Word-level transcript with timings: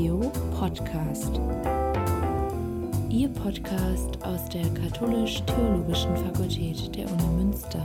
Theo 0.00 0.30
Podcast. 0.56 1.40
Ihr 3.10 3.28
Podcast 3.30 4.22
aus 4.22 4.48
der 4.48 4.62
Katholisch-Theologischen 4.74 6.16
Fakultät 6.16 6.94
der 6.94 7.10
Uni 7.10 7.26
Münster. 7.36 7.84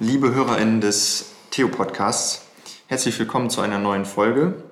Liebe 0.00 0.34
HörerInnen 0.34 0.80
des 0.80 1.26
Theo-Podcasts, 1.52 2.42
herzlich 2.88 3.16
willkommen 3.16 3.48
zu 3.48 3.60
einer 3.60 3.78
neuen 3.78 4.04
Folge 4.04 4.64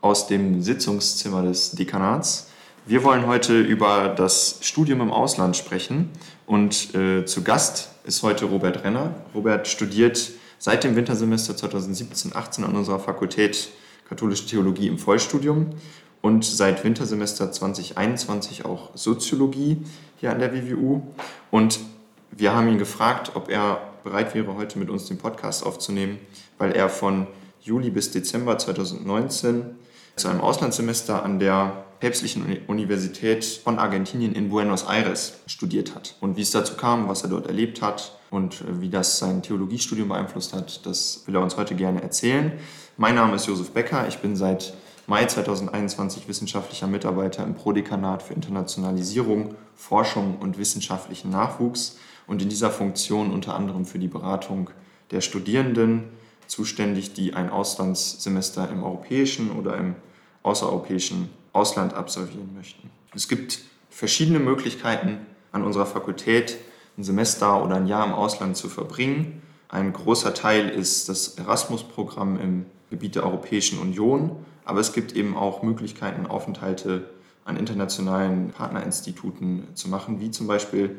aus 0.00 0.26
dem 0.26 0.62
Sitzungszimmer 0.62 1.42
des 1.42 1.72
Dekanats. 1.72 2.47
Wir 2.86 3.04
wollen 3.04 3.26
heute 3.26 3.60
über 3.60 4.08
das 4.08 4.58
Studium 4.62 5.00
im 5.00 5.10
Ausland 5.10 5.56
sprechen 5.56 6.10
und 6.46 6.94
äh, 6.94 7.24
zu 7.26 7.42
Gast 7.42 7.90
ist 8.04 8.22
heute 8.22 8.46
Robert 8.46 8.84
Renner. 8.84 9.14
Robert 9.34 9.68
studiert 9.68 10.30
seit 10.58 10.84
dem 10.84 10.96
Wintersemester 10.96 11.54
2017-18 11.54 12.64
an 12.64 12.76
unserer 12.76 12.98
Fakultät 12.98 13.68
Katholische 14.08 14.46
Theologie 14.46 14.86
im 14.86 14.98
Vollstudium 14.98 15.74
und 16.22 16.44
seit 16.44 16.82
Wintersemester 16.82 17.52
2021 17.52 18.64
auch 18.64 18.90
Soziologie 18.94 19.82
hier 20.16 20.32
an 20.32 20.38
der 20.38 20.54
WWU. 20.54 21.02
Und 21.50 21.80
wir 22.30 22.54
haben 22.54 22.68
ihn 22.68 22.78
gefragt, 22.78 23.32
ob 23.34 23.50
er 23.50 23.80
bereit 24.02 24.34
wäre, 24.34 24.56
heute 24.56 24.78
mit 24.78 24.88
uns 24.88 25.06
den 25.06 25.18
Podcast 25.18 25.64
aufzunehmen, 25.64 26.18
weil 26.56 26.72
er 26.72 26.88
von 26.88 27.26
Juli 27.60 27.90
bis 27.90 28.10
Dezember 28.10 28.56
2019 28.56 29.76
zu 30.16 30.28
einem 30.28 30.40
Auslandssemester 30.40 31.22
an 31.22 31.38
der 31.38 31.84
Päpstlichen 32.00 32.58
Universität 32.68 33.44
von 33.44 33.78
Argentinien 33.78 34.34
in 34.34 34.50
Buenos 34.50 34.84
Aires 34.88 35.40
studiert 35.46 35.94
hat. 35.94 36.14
Und 36.20 36.36
wie 36.36 36.42
es 36.42 36.52
dazu 36.52 36.74
kam, 36.74 37.08
was 37.08 37.22
er 37.22 37.28
dort 37.28 37.46
erlebt 37.46 37.82
hat 37.82 38.18
und 38.30 38.60
äh, 38.60 38.80
wie 38.80 38.88
das 38.88 39.18
sein 39.18 39.42
Theologiestudium 39.42 40.08
beeinflusst 40.08 40.54
hat, 40.54 40.86
das 40.86 41.22
will 41.26 41.34
er 41.34 41.42
uns 41.42 41.56
heute 41.56 41.74
gerne 41.74 42.02
erzählen. 42.02 42.52
Mein 42.96 43.14
Name 43.14 43.36
ist 43.36 43.46
Josef 43.46 43.70
Becker, 43.72 44.06
ich 44.06 44.18
bin 44.18 44.36
seit 44.36 44.74
Mai 45.06 45.24
2021 45.24 46.28
wissenschaftlicher 46.28 46.86
Mitarbeiter 46.86 47.42
im 47.42 47.54
Prodekanat 47.54 48.22
für 48.22 48.34
Internationalisierung, 48.34 49.54
Forschung 49.74 50.36
und 50.38 50.58
wissenschaftlichen 50.58 51.30
Nachwuchs 51.30 51.98
und 52.26 52.42
in 52.42 52.50
dieser 52.50 52.70
Funktion 52.70 53.32
unter 53.32 53.54
anderem 53.54 53.86
für 53.86 53.98
die 53.98 54.08
Beratung 54.08 54.68
der 55.10 55.22
Studierenden 55.22 56.04
zuständig, 56.46 57.14
die 57.14 57.34
ein 57.34 57.48
Auslandssemester 57.48 58.68
im 58.70 58.82
europäischen 58.82 59.50
oder 59.50 59.78
im 59.78 59.94
außereuropäischen 60.42 61.30
Ausland 61.52 61.94
absolvieren 61.94 62.54
möchten. 62.54 62.90
Es 63.14 63.28
gibt 63.28 63.60
verschiedene 63.90 64.38
Möglichkeiten 64.38 65.18
an 65.52 65.64
unserer 65.64 65.86
Fakultät, 65.86 66.58
ein 66.96 67.04
Semester 67.04 67.64
oder 67.64 67.76
ein 67.76 67.86
Jahr 67.86 68.06
im 68.06 68.12
Ausland 68.12 68.56
zu 68.56 68.68
verbringen. 68.68 69.42
Ein 69.68 69.92
großer 69.92 70.34
Teil 70.34 70.68
ist 70.68 71.08
das 71.08 71.28
Erasmus-Programm 71.38 72.40
im 72.40 72.66
Gebiet 72.90 73.16
der 73.16 73.24
Europäischen 73.24 73.78
Union, 73.78 74.36
aber 74.64 74.80
es 74.80 74.92
gibt 74.92 75.12
eben 75.12 75.36
auch 75.36 75.62
Möglichkeiten, 75.62 76.26
Aufenthalte 76.26 77.08
an 77.44 77.56
internationalen 77.56 78.50
Partnerinstituten 78.50 79.68
zu 79.74 79.88
machen, 79.88 80.20
wie 80.20 80.30
zum 80.30 80.46
Beispiel 80.46 80.98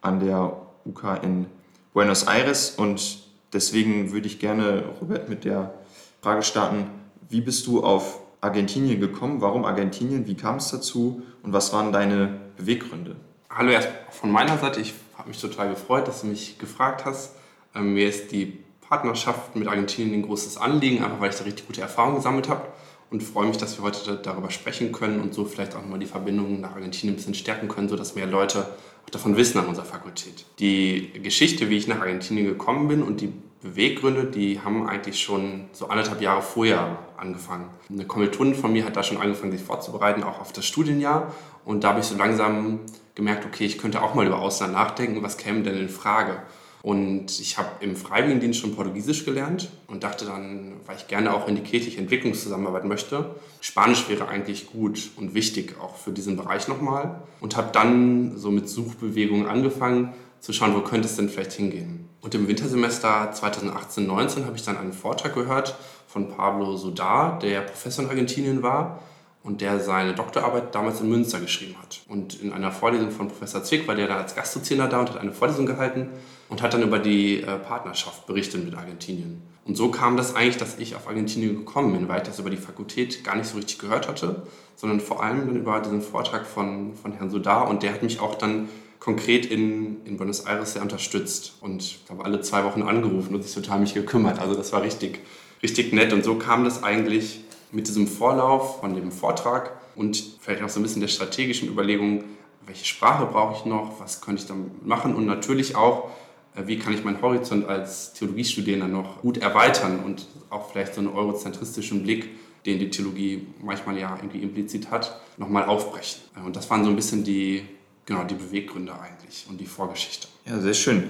an 0.00 0.20
der 0.20 0.56
UK 0.86 1.22
in 1.22 1.46
Buenos 1.92 2.22
Aires. 2.22 2.70
Und 2.70 3.18
deswegen 3.52 4.12
würde 4.12 4.26
ich 4.26 4.38
gerne, 4.38 4.84
Robert, 5.00 5.28
mit 5.28 5.44
der 5.44 5.74
Frage 6.22 6.42
starten, 6.42 6.86
wie 7.28 7.40
bist 7.40 7.66
du 7.66 7.82
auf 7.82 8.20
Argentinien 8.40 9.00
gekommen? 9.00 9.40
Warum 9.40 9.64
Argentinien? 9.64 10.26
Wie 10.26 10.34
kam 10.34 10.56
es 10.56 10.70
dazu? 10.70 11.22
Und 11.42 11.52
was 11.52 11.72
waren 11.72 11.92
deine 11.92 12.40
Beweggründe? 12.56 13.16
Hallo 13.50 13.70
erst 13.70 13.88
von 14.10 14.30
meiner 14.30 14.56
Seite. 14.58 14.80
Ich 14.80 14.94
habe 15.16 15.28
mich 15.28 15.40
total 15.40 15.70
gefreut, 15.70 16.08
dass 16.08 16.22
du 16.22 16.28
mich 16.28 16.58
gefragt 16.58 17.04
hast. 17.04 17.34
Ähm, 17.74 17.94
mir 17.94 18.08
ist 18.08 18.32
die 18.32 18.58
Partnerschaft 18.80 19.54
mit 19.56 19.68
Argentinien 19.68 20.20
ein 20.20 20.22
großes 20.22 20.56
Anliegen, 20.56 21.04
einfach 21.04 21.20
weil 21.20 21.30
ich 21.30 21.36
da 21.36 21.44
richtig 21.44 21.66
gute 21.66 21.82
Erfahrungen 21.82 22.16
gesammelt 22.16 22.48
habe 22.48 22.62
und 23.10 23.22
freue 23.22 23.46
mich, 23.46 23.58
dass 23.58 23.78
wir 23.78 23.84
heute 23.84 24.16
darüber 24.16 24.50
sprechen 24.50 24.92
können 24.92 25.20
und 25.20 25.34
so 25.34 25.44
vielleicht 25.44 25.74
auch 25.74 25.82
nochmal 25.82 25.98
die 25.98 26.06
Verbindungen 26.06 26.60
nach 26.60 26.74
Argentinien 26.74 27.14
ein 27.14 27.16
bisschen 27.16 27.34
stärken 27.34 27.68
können, 27.68 27.88
sodass 27.88 28.14
mehr 28.14 28.26
Leute 28.26 28.66
auch 29.04 29.10
davon 29.10 29.36
wissen 29.36 29.58
an 29.58 29.66
unserer 29.66 29.84
Fakultät. 29.84 30.46
Die 30.58 31.12
Geschichte, 31.22 31.68
wie 31.68 31.76
ich 31.76 31.88
nach 31.88 32.00
Argentinien 32.00 32.46
gekommen 32.46 32.88
bin 32.88 33.02
und 33.02 33.20
die 33.20 33.32
Beweggründe, 33.62 34.24
die 34.24 34.60
haben 34.60 34.88
eigentlich 34.88 35.20
schon 35.20 35.66
so 35.72 35.88
anderthalb 35.88 36.22
Jahre 36.22 36.40
vorher 36.40 36.98
angefangen. 37.20 37.70
Eine 37.88 38.06
Kommilitonin 38.06 38.54
von 38.54 38.72
mir 38.72 38.84
hat 38.84 38.96
da 38.96 39.02
schon 39.02 39.18
angefangen, 39.18 39.52
sich 39.52 39.62
vorzubereiten, 39.62 40.22
auch 40.22 40.40
auf 40.40 40.52
das 40.52 40.66
Studienjahr. 40.66 41.32
Und 41.64 41.84
da 41.84 41.90
habe 41.90 42.00
ich 42.00 42.06
so 42.06 42.16
langsam 42.16 42.80
gemerkt, 43.14 43.44
okay, 43.46 43.64
ich 43.64 43.78
könnte 43.78 44.02
auch 44.02 44.14
mal 44.14 44.26
über 44.26 44.38
Ausland 44.38 44.72
nachdenken, 44.72 45.22
was 45.22 45.36
käme 45.36 45.62
denn 45.62 45.76
in 45.76 45.88
Frage? 45.88 46.42
Und 46.82 47.38
ich 47.40 47.58
habe 47.58 47.68
im 47.80 47.94
Freiwilligendienst 47.94 48.58
schon 48.58 48.74
Portugiesisch 48.74 49.26
gelernt 49.26 49.68
und 49.86 50.02
dachte 50.02 50.24
dann, 50.24 50.76
weil 50.86 50.96
ich 50.96 51.08
gerne 51.08 51.34
auch 51.34 51.46
in 51.46 51.54
die 51.54 51.60
kirchliche 51.60 51.98
Entwicklungszusammenarbeit 51.98 52.86
möchte, 52.86 53.34
Spanisch 53.60 54.08
wäre 54.08 54.28
eigentlich 54.28 54.72
gut 54.72 55.10
und 55.16 55.34
wichtig 55.34 55.76
auch 55.78 55.96
für 55.96 56.10
diesen 56.10 56.36
Bereich 56.36 56.68
nochmal. 56.68 57.22
Und 57.40 57.56
habe 57.56 57.70
dann 57.72 58.38
so 58.38 58.50
mit 58.50 58.68
Suchbewegungen 58.68 59.46
angefangen, 59.46 60.14
zu 60.40 60.54
schauen, 60.54 60.74
wo 60.74 60.80
könnte 60.80 61.06
es 61.06 61.16
denn 61.16 61.28
vielleicht 61.28 61.52
hingehen. 61.52 62.09
Und 62.22 62.34
im 62.34 62.48
Wintersemester 62.48 63.32
2018-19 63.32 64.44
habe 64.44 64.56
ich 64.56 64.62
dann 64.62 64.76
einen 64.76 64.92
Vortrag 64.92 65.34
gehört 65.34 65.74
von 66.06 66.28
Pablo 66.28 66.76
Sudar, 66.76 67.38
der 67.38 67.62
Professor 67.62 68.04
in 68.04 68.10
Argentinien 68.10 68.62
war 68.62 69.00
und 69.42 69.62
der 69.62 69.80
seine 69.80 70.14
Doktorarbeit 70.14 70.74
damals 70.74 71.00
in 71.00 71.08
Münster 71.08 71.40
geschrieben 71.40 71.76
hat. 71.80 72.02
Und 72.08 72.42
in 72.42 72.52
einer 72.52 72.72
Vorlesung 72.72 73.10
von 73.10 73.28
Professor 73.28 73.62
Zwick 73.62 73.88
war 73.88 73.94
der 73.94 74.06
da 74.06 74.18
als 74.18 74.34
Gastdozierender 74.34 74.88
da 74.88 75.00
und 75.00 75.10
hat 75.10 75.18
eine 75.18 75.32
Vorlesung 75.32 75.64
gehalten 75.64 76.10
und 76.50 76.60
hat 76.60 76.74
dann 76.74 76.82
über 76.82 76.98
die 76.98 77.42
äh, 77.42 77.58
Partnerschaft 77.58 78.26
berichtet 78.26 78.64
mit 78.64 78.74
Argentinien. 78.74 79.40
Und 79.64 79.76
so 79.76 79.90
kam 79.90 80.16
das 80.16 80.34
eigentlich, 80.34 80.58
dass 80.58 80.78
ich 80.78 80.96
auf 80.96 81.08
Argentinien 81.08 81.56
gekommen 81.56 81.92
bin, 81.92 82.08
weil 82.08 82.18
ich 82.18 82.28
das 82.28 82.38
über 82.38 82.50
die 82.50 82.56
Fakultät 82.56 83.24
gar 83.24 83.36
nicht 83.36 83.46
so 83.46 83.56
richtig 83.56 83.78
gehört 83.78 84.08
hatte, 84.08 84.42
sondern 84.76 85.00
vor 85.00 85.22
allem 85.22 85.46
dann 85.46 85.56
über 85.56 85.80
diesen 85.80 86.02
Vortrag 86.02 86.44
von, 86.44 86.94
von 86.94 87.12
Herrn 87.12 87.30
Sudar 87.30 87.68
und 87.68 87.82
der 87.82 87.94
hat 87.94 88.02
mich 88.02 88.20
auch 88.20 88.34
dann 88.34 88.68
konkret 89.00 89.46
in, 89.46 90.04
in 90.04 90.18
Buenos 90.18 90.40
Aires 90.40 90.74
sehr 90.74 90.82
unterstützt 90.82 91.54
und 91.62 91.98
habe 92.10 92.24
alle 92.24 92.42
zwei 92.42 92.64
Wochen 92.64 92.82
angerufen 92.82 93.34
und 93.34 93.42
sich 93.42 93.54
total 93.54 93.80
mich 93.80 93.94
gekümmert. 93.94 94.38
Also 94.38 94.54
das 94.54 94.72
war 94.72 94.82
richtig, 94.82 95.20
richtig 95.62 95.92
nett 95.92 96.12
und 96.12 96.22
so 96.22 96.36
kam 96.36 96.64
das 96.64 96.82
eigentlich 96.82 97.40
mit 97.72 97.88
diesem 97.88 98.06
Vorlauf 98.06 98.80
von 98.80 98.94
dem 98.94 99.10
Vortrag 99.10 99.72
und 99.96 100.22
vielleicht 100.40 100.62
auch 100.62 100.68
so 100.68 100.80
ein 100.80 100.82
bisschen 100.82 101.00
der 101.00 101.08
strategischen 101.08 101.68
Überlegung, 101.68 102.24
welche 102.66 102.84
Sprache 102.84 103.26
brauche 103.26 103.56
ich 103.56 103.64
noch, 103.64 103.98
was 104.00 104.20
könnte 104.20 104.42
ich 104.42 104.48
damit 104.48 104.86
machen 104.86 105.14
und 105.14 105.26
natürlich 105.26 105.76
auch, 105.76 106.10
äh, 106.54 106.66
wie 106.66 106.78
kann 106.78 106.92
ich 106.92 107.02
meinen 107.02 107.22
Horizont 107.22 107.66
als 107.66 108.12
Theologiestudierender 108.12 108.86
noch 108.86 109.22
gut 109.22 109.38
erweitern 109.38 110.00
und 110.04 110.26
auch 110.50 110.70
vielleicht 110.70 110.94
so 110.94 111.00
einen 111.00 111.08
eurozentristischen 111.08 112.02
Blick, 112.02 112.28
den 112.66 112.78
die 112.78 112.90
Theologie 112.90 113.46
manchmal 113.62 113.96
ja 113.98 114.14
irgendwie 114.16 114.42
implizit 114.42 114.90
hat, 114.90 115.20
nochmal 115.38 115.64
aufbrechen. 115.64 116.20
Äh, 116.36 116.44
und 116.44 116.54
das 116.54 116.68
waren 116.68 116.84
so 116.84 116.90
ein 116.90 116.96
bisschen 116.96 117.24
die, 117.24 117.64
genau, 118.10 118.24
die 118.24 118.34
Beweggründe 118.34 118.92
eigentlich 118.92 119.46
und 119.48 119.60
die 119.60 119.66
Vorgeschichte. 119.66 120.26
Ja, 120.44 120.58
sehr 120.58 120.74
schön. 120.74 121.04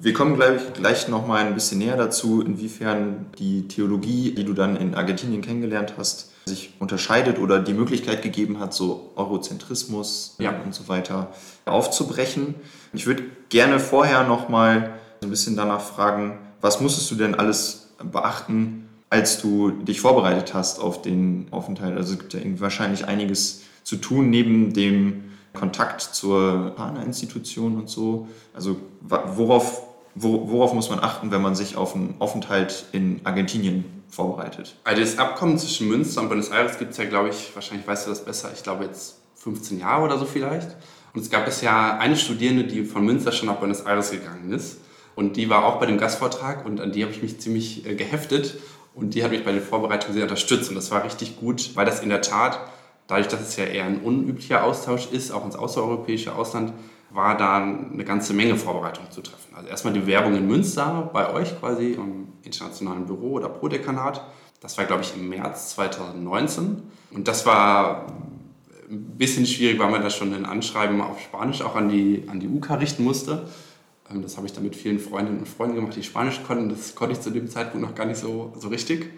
Wir 0.00 0.12
kommen 0.12 0.36
gleich, 0.36 0.72
gleich 0.74 1.08
noch 1.08 1.26
mal 1.26 1.44
ein 1.44 1.54
bisschen 1.54 1.78
näher 1.78 1.96
dazu, 1.96 2.40
inwiefern 2.40 3.26
die 3.38 3.66
Theologie, 3.66 4.32
die 4.32 4.44
du 4.44 4.52
dann 4.52 4.76
in 4.76 4.94
Argentinien 4.94 5.42
kennengelernt 5.42 5.94
hast, 5.98 6.30
sich 6.46 6.74
unterscheidet 6.78 7.40
oder 7.40 7.58
die 7.58 7.74
Möglichkeit 7.74 8.22
gegeben 8.22 8.60
hat, 8.60 8.74
so 8.74 9.12
Eurozentrismus 9.16 10.36
ja. 10.38 10.54
und 10.64 10.72
so 10.72 10.86
weiter 10.86 11.32
aufzubrechen. 11.64 12.54
Ich 12.92 13.06
würde 13.06 13.24
gerne 13.48 13.80
vorher 13.80 14.22
noch 14.22 14.48
mal 14.48 14.94
ein 15.22 15.30
bisschen 15.30 15.56
danach 15.56 15.80
fragen, 15.80 16.38
was 16.60 16.80
musstest 16.80 17.10
du 17.10 17.16
denn 17.16 17.34
alles 17.34 17.88
beachten, 18.12 18.88
als 19.10 19.42
du 19.42 19.70
dich 19.70 20.00
vorbereitet 20.00 20.54
hast 20.54 20.78
auf 20.78 21.02
den 21.02 21.48
Aufenthalt? 21.50 21.96
Also 21.96 22.12
es 22.12 22.20
gibt 22.20 22.34
ja 22.34 22.40
wahrscheinlich 22.60 23.06
einiges 23.06 23.62
zu 23.82 23.96
tun 23.96 24.30
neben 24.30 24.72
dem 24.72 25.24
Kontakt 25.56 26.02
zur 26.02 26.72
Partnerinstitution 26.76 27.76
und 27.76 27.88
so? 27.88 28.28
Also 28.54 28.76
worauf, 29.02 29.82
worauf 30.14 30.72
muss 30.72 30.90
man 30.90 31.00
achten, 31.00 31.30
wenn 31.30 31.42
man 31.42 31.54
sich 31.54 31.76
auf 31.76 31.94
einen 31.94 32.14
Aufenthalt 32.20 32.86
in 32.92 33.20
Argentinien 33.24 33.84
vorbereitet? 34.08 34.76
Also 34.84 35.00
das 35.00 35.18
Abkommen 35.18 35.58
zwischen 35.58 35.88
Münster 35.88 36.20
und 36.20 36.28
Buenos 36.28 36.50
Aires 36.50 36.78
gibt 36.78 36.92
es 36.92 36.98
ja, 36.98 37.04
glaube 37.04 37.30
ich, 37.30 37.54
wahrscheinlich 37.54 37.86
weißt 37.86 38.06
du 38.06 38.10
das 38.10 38.24
besser, 38.24 38.50
ich 38.54 38.62
glaube 38.62 38.84
jetzt 38.84 39.18
15 39.36 39.80
Jahre 39.80 40.04
oder 40.04 40.18
so 40.18 40.24
vielleicht. 40.24 40.76
Und 41.14 41.22
es 41.22 41.30
gab 41.30 41.46
bisher 41.46 41.98
eine 41.98 42.16
Studierende, 42.16 42.64
die 42.64 42.84
von 42.84 43.04
Münster 43.04 43.32
schon 43.32 43.48
nach 43.48 43.56
Buenos 43.56 43.80
Aires 43.80 44.10
gegangen 44.10 44.52
ist. 44.52 44.80
Und 45.14 45.36
die 45.38 45.48
war 45.48 45.64
auch 45.64 45.80
bei 45.80 45.86
dem 45.86 45.96
Gastvortrag 45.96 46.66
und 46.66 46.78
an 46.78 46.92
die 46.92 47.02
habe 47.02 47.12
ich 47.12 47.22
mich 47.22 47.40
ziemlich 47.40 47.86
äh, 47.86 47.94
geheftet. 47.94 48.58
Und 48.94 49.14
die 49.14 49.24
hat 49.24 49.30
mich 49.30 49.44
bei 49.44 49.52
den 49.52 49.62
Vorbereitungen 49.62 50.14
sehr 50.14 50.24
unterstützt. 50.24 50.68
Und 50.68 50.74
das 50.74 50.90
war 50.90 51.04
richtig 51.04 51.38
gut, 51.38 51.70
weil 51.74 51.86
das 51.86 52.00
in 52.00 52.10
der 52.10 52.22
Tat 52.22 52.60
Dadurch, 53.06 53.28
dass 53.28 53.40
es 53.40 53.56
ja 53.56 53.64
eher 53.64 53.84
ein 53.84 54.00
unüblicher 54.00 54.64
Austausch 54.64 55.10
ist, 55.12 55.30
auch 55.30 55.44
ins 55.44 55.56
außereuropäische 55.56 56.34
Ausland, 56.34 56.72
war 57.10 57.36
da 57.36 57.62
eine 57.62 58.04
ganze 58.04 58.34
Menge 58.34 58.56
Vorbereitung 58.56 59.10
zu 59.10 59.22
treffen. 59.22 59.54
Also 59.54 59.68
erstmal 59.68 59.94
die 59.94 60.06
Werbung 60.06 60.34
in 60.34 60.46
Münster 60.46 61.08
bei 61.12 61.32
euch 61.32 61.58
quasi 61.58 61.92
im 61.92 62.28
internationalen 62.42 63.06
Büro 63.06 63.32
oder 63.32 63.48
Prodekanat. 63.48 64.22
Das 64.60 64.76
war, 64.76 64.84
glaube 64.86 65.02
ich, 65.02 65.14
im 65.14 65.28
März 65.28 65.70
2019. 65.74 66.82
Und 67.12 67.28
das 67.28 67.46
war 67.46 68.06
ein 68.90 69.16
bisschen 69.16 69.46
schwierig, 69.46 69.78
weil 69.78 69.90
man 69.90 70.02
da 70.02 70.10
schon 70.10 70.34
ein 70.34 70.44
Anschreiben 70.44 71.00
auf 71.00 71.20
Spanisch 71.20 71.62
auch 71.62 71.76
an 71.76 71.88
die, 71.88 72.24
an 72.28 72.40
die 72.40 72.48
UK 72.48 72.72
richten 72.80 73.04
musste. 73.04 73.46
Ähm, 74.10 74.22
das 74.22 74.36
habe 74.36 74.46
ich 74.46 74.52
dann 74.52 74.64
mit 74.64 74.76
vielen 74.76 74.98
Freundinnen 74.98 75.38
und 75.38 75.48
Freunden 75.48 75.76
gemacht, 75.76 75.96
die 75.96 76.02
Spanisch 76.02 76.40
konnten. 76.46 76.68
Das 76.68 76.94
konnte 76.94 77.14
ich 77.14 77.20
zu 77.20 77.30
dem 77.30 77.48
Zeitpunkt 77.48 77.86
noch 77.86 77.94
gar 77.94 78.06
nicht 78.06 78.18
so, 78.18 78.52
so 78.58 78.68
richtig. 78.68 79.10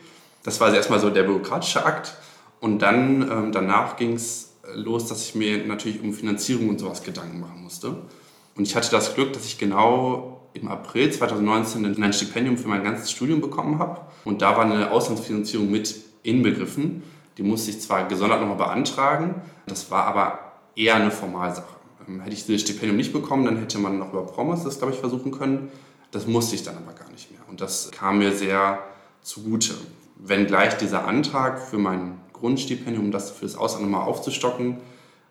Das 0.43 0.61
war 0.61 0.67
also 0.67 0.77
erstmal 0.77 1.01
so 1.01 1.11
der 1.11 1.25
bürokratische 1.25 1.85
Akt. 1.85 2.17
Und 2.61 2.81
dann 2.81 3.23
ähm, 3.31 3.53
danach 3.53 3.97
ging 3.97 4.15
es 4.15 4.57
los, 4.75 5.07
dass 5.07 5.25
ich 5.25 5.35
mir 5.35 5.65
natürlich 5.67 6.03
um 6.03 6.13
Finanzierung 6.13 6.69
und 6.69 6.79
sowas 6.79 7.03
Gedanken 7.03 7.41
machen 7.41 7.63
musste. 7.63 7.97
Und 8.57 8.67
ich 8.67 8.75
hatte 8.75 8.91
das 8.91 9.15
Glück, 9.15 9.33
dass 9.33 9.47
ich 9.47 9.59
genau 9.59 10.49
im 10.53 10.69
April 10.69 11.11
2019 11.13 12.03
ein 12.03 12.13
Stipendium 12.13 12.59
für 12.59 12.69
mein 12.69 12.83
ganzes 12.83 13.11
Studium 13.11 13.41
bekommen 13.41 13.79
habe. 13.79 14.01
Und 14.25 14.43
da 14.43 14.57
war 14.57 14.65
eine 14.65 14.91
Auslandsfinanzierung 14.91 15.71
mit 15.71 15.95
inbegriffen. 16.23 17.03
Die 17.37 17.43
musste 17.43 17.71
ich 17.71 17.81
zwar 17.81 18.09
gesondert 18.09 18.41
nochmal 18.41 18.57
beantragen, 18.57 19.43
das 19.67 19.91
war 19.91 20.07
aber 20.07 20.39
eher 20.75 20.97
eine 20.97 21.11
Formalsache. 21.11 21.77
Ähm, 22.09 22.21
hätte 22.21 22.35
ich 22.35 22.47
dieses 22.47 22.63
Stipendium 22.63 22.97
nicht 22.97 23.13
bekommen, 23.13 23.45
dann 23.45 23.59
hätte 23.59 23.79
man 23.79 23.99
noch 23.99 24.13
über 24.13 24.27
Promis 24.27 24.65
das, 24.65 24.79
glaube 24.79 24.93
ich, 24.93 24.99
versuchen 24.99 25.31
können. 25.31 25.71
Das 26.11 26.27
musste 26.27 26.57
ich 26.57 26.63
dann 26.63 26.77
aber 26.77 26.95
gar 26.95 27.11
nicht 27.11 27.31
mehr. 27.31 27.41
Und 27.49 27.61
das 27.61 27.91
kam 27.93 28.19
mir 28.19 28.33
sehr 28.33 28.81
zugute. 29.23 29.75
Wenngleich 30.17 30.77
dieser 30.79 31.07
Antrag 31.07 31.61
für 31.61 31.79
mein 31.79 32.19
Grundstipendium, 32.39 33.07
um 33.07 33.11
das 33.11 33.31
für 33.31 33.45
das 33.45 33.57
Ausland 33.57 33.85
nochmal 33.85 34.07
aufzustocken, 34.07 34.79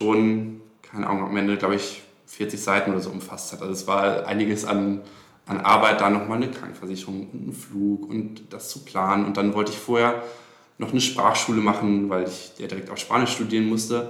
schon, 0.01 0.62
keine 0.81 1.07
Ahnung, 1.07 1.30
am 1.30 1.38
Ende, 1.38 1.57
glaube 1.57 1.75
ich, 1.75 2.04
40 2.27 2.62
Seiten 2.62 2.92
oder 2.92 3.00
so 3.00 3.09
umfasst 3.09 3.54
hat. 3.54 3.62
Also 3.62 3.74
es 3.74 3.88
war 3.88 4.27
einiges 4.27 4.65
an, 4.65 5.01
an 5.45 5.59
Arbeit, 5.62 6.01
da 6.01 6.09
nochmal 6.09 6.38
eine 6.38 6.51
Krankenversicherung 6.51 7.30
und 7.31 7.42
einen 7.42 7.54
Flug 7.54 8.09
und 8.09 8.54
das 8.54 8.69
zu 8.69 8.83
planen. 8.83 9.25
Und 9.25 9.38
dann 9.38 9.54
wollte 9.54 9.71
ich 9.71 9.77
vorher 9.77 10.24
noch 10.77 10.92
eine 10.92 11.01
Sprachschule 11.01 11.62
machen, 11.62 12.09
weil 12.09 12.27
ich 12.27 12.54
ja 12.57 12.68
direkt 12.68 12.89
auch 12.92 12.98
Spanisch 12.98 13.31
studieren 13.31 13.68
musste. 13.68 14.09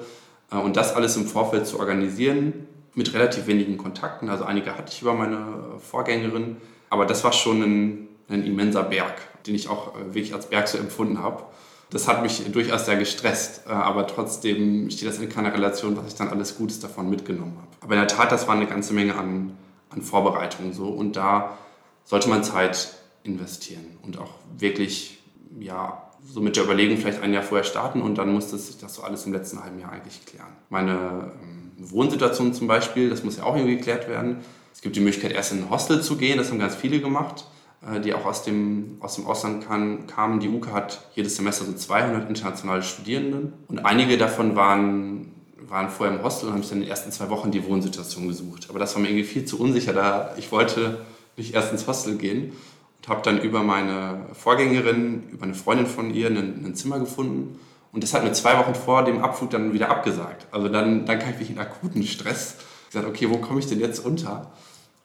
Äh, 0.52 0.58
und 0.58 0.76
das 0.76 0.94
alles 0.96 1.16
im 1.16 1.26
Vorfeld 1.26 1.68
zu 1.68 1.80
organisieren, 1.80 2.68
mit 2.96 3.14
relativ 3.14 3.46
wenigen 3.46 3.78
Kontakten. 3.78 4.30
Also 4.30 4.44
einige 4.44 4.76
hatte 4.76 4.92
ich 4.92 5.02
über 5.04 5.14
meine 5.14 5.78
Vorgängerin. 5.80 6.58
Aber 6.90 7.06
das 7.06 7.24
war 7.24 7.32
schon 7.32 7.62
ein, 7.62 8.08
ein 8.28 8.44
immenser 8.44 8.84
Berg, 8.84 9.16
den 9.46 9.54
ich 9.54 9.70
auch 9.70 9.96
äh, 9.96 10.06
wirklich 10.08 10.34
als 10.34 10.48
Berg 10.48 10.68
so 10.68 10.78
empfunden 10.78 11.20
habe. 11.22 11.44
Das 11.90 12.08
hat 12.08 12.22
mich 12.22 12.44
durchaus 12.52 12.86
sehr 12.86 12.98
gestresst, 12.98 13.62
äh, 13.66 13.70
aber 13.70 14.08
trotzdem 14.08 14.90
steht 14.90 15.08
das 15.08 15.20
in 15.20 15.30
keiner 15.30 15.54
Relation, 15.54 15.96
was 15.96 16.08
ich 16.08 16.16
dann 16.16 16.30
alles 16.30 16.58
Gutes 16.58 16.80
davon 16.80 17.10
mitgenommen 17.10 17.58
habe. 17.58 17.68
Aber 17.82 17.94
in 17.94 18.00
der 18.00 18.08
Tat, 18.08 18.32
das 18.32 18.48
war 18.48 18.56
eine 18.56 18.68
ganze 18.68 18.94
Menge 18.94 19.16
an, 19.16 19.58
an 19.90 20.02
Vorbereitungen 20.02 20.74
so 20.74 20.88
und 20.88 21.16
da 21.16 21.58
sollte 22.04 22.30
man 22.30 22.44
Zeit 22.44 22.94
investieren 23.24 23.86
und 24.02 24.18
auch 24.18 24.32
wirklich, 24.58 25.20
ja, 25.60 26.04
so 26.26 26.42
mit 26.42 26.58
der 26.58 26.66
Überlegung 26.66 26.98
vielleicht 26.98 27.22
ein 27.22 27.34
Jahr 27.34 27.44
vorher 27.44 27.64
starten 27.64 28.02
und 28.02 28.18
dann 28.18 28.34
musste 28.34 28.58
sich 28.58 28.78
das 28.78 28.96
so 28.96 29.04
alles 29.04 29.26
im 29.26 29.34
letzten 29.34 29.64
halben 29.64 29.80
Jahr 29.80 29.92
eigentlich 29.92 30.26
klären. 30.26 30.52
Meine 30.70 31.32
ähm, 31.42 31.72
Wohnsituation 31.78 32.54
zum 32.54 32.68
Beispiel, 32.68 33.10
das 33.10 33.24
muss 33.24 33.38
ja 33.38 33.44
auch 33.44 33.56
irgendwie 33.56 33.78
geklärt 33.78 34.10
werden. 34.10 34.38
Es 34.74 34.82
gibt 34.82 34.96
die 34.96 35.00
Möglichkeit, 35.00 35.32
erst 35.32 35.54
in 35.54 35.64
ein 35.64 35.70
Hostel 35.70 36.02
zu 36.02 36.18
gehen, 36.18 36.38
das 36.38 36.50
haben 36.50 36.60
ganz 36.60 36.76
viele 36.76 37.00
gemacht. 37.00 37.46
Äh, 37.86 38.02
die 38.02 38.14
auch 38.14 38.26
aus 38.26 38.44
dem, 38.44 38.98
aus 39.02 39.16
dem 39.16 39.28
Ausland 39.28 39.68
kann, 39.68 40.08
kamen. 40.08 40.40
Die 40.40 40.50
UKA 40.50 40.74
hat 40.74 41.02
jedes 41.14 41.36
Semester 41.36 41.66
so 41.66 41.74
200 41.74 42.28
internationale 42.28 42.82
Studierenden 42.82 43.54
und 43.68 43.80
einige 43.80 44.18
davon 44.18 44.56
waren, 44.56 45.32
waren 45.68 45.90
vorher 45.90 46.16
im 46.16 46.24
Hostel 46.24 46.48
und 46.48 46.54
haben 46.54 46.62
sich 46.62 46.70
dann 46.70 46.80
in 46.80 46.86
den 46.86 46.90
ersten 46.90 47.12
zwei 47.12 47.30
Wochen 47.30 47.52
die 47.52 47.64
Wohnsituation 47.66 48.28
gesucht. 48.28 48.68
Aber 48.70 48.80
das 48.80 48.96
war 48.96 49.02
mir 49.02 49.10
irgendwie 49.10 49.26
viel 49.26 49.46
zu 49.46 49.60
unsicher, 49.60 49.94
da 49.94 50.34
ich 50.38 50.52
wollte 50.52 51.06
nicht 51.36 51.54
erst 51.54 51.72
ins 51.72 51.86
Hostel 51.86 52.18
gehen 52.18 52.54
und 52.98 53.08
habe 53.10 53.22
dann 53.22 53.40
über 53.40 53.62
meine 53.62 54.26
Vorgängerin, 54.34 55.30
über 55.30 55.44
eine 55.44 55.54
Freundin 55.54 55.86
von 55.86 56.12
ihr, 56.12 56.30
ein, 56.30 56.66
ein 56.66 56.76
Zimmer 56.76 56.98
gefunden. 56.98 57.60
Und 57.92 58.04
das 58.04 58.14
hat 58.14 58.24
mir 58.24 58.34
zwei 58.34 58.58
Wochen 58.58 58.74
vor 58.74 59.04
dem 59.06 59.24
Abflug 59.24 59.52
dann 59.52 59.74
wieder 59.74 59.90
abgesagt. 59.90 60.48
Also 60.52 60.68
dann, 60.68 61.06
dann 61.06 61.20
kam 61.20 61.30
ich 61.30 61.36
wirklich 61.36 61.52
in 61.52 61.60
akuten 61.60 62.04
Stress. 62.04 62.56
Ich 62.88 62.94
gesagt, 62.94 63.08
okay, 63.08 63.30
wo 63.30 63.38
komme 63.38 63.60
ich 63.60 63.68
denn 63.68 63.80
jetzt 63.80 64.04
unter? 64.04 64.52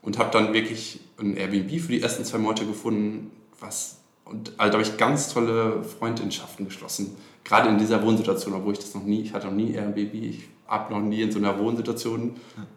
Und 0.02 0.18
habe 0.18 0.30
dann 0.30 0.52
wirklich 0.52 1.00
ein 1.18 1.36
Airbnb 1.36 1.80
für 1.80 1.92
die 1.92 2.02
ersten 2.02 2.24
zwei 2.24 2.38
Monate 2.38 2.66
gefunden, 2.66 3.30
was 3.60 3.98
und 4.24 4.52
also 4.56 4.74
habe 4.78 4.82
ich 4.82 4.96
ganz 4.96 5.32
tolle 5.32 5.82
Freundschaften 5.82 6.64
geschlossen. 6.64 7.16
Gerade 7.44 7.68
in 7.68 7.78
dieser 7.78 8.02
Wohnsituation, 8.02 8.54
obwohl 8.54 8.72
ich 8.72 8.78
das 8.78 8.94
noch 8.94 9.02
nie, 9.02 9.22
ich 9.22 9.32
hatte 9.32 9.46
noch 9.46 9.54
nie 9.54 9.72
Airbnb, 9.72 10.14
ich 10.14 10.48
habe 10.66 10.92
noch 10.92 11.00
nie 11.00 11.22
in 11.22 11.32
so 11.32 11.38
einer 11.38 11.58
Wohnsituation 11.58 12.36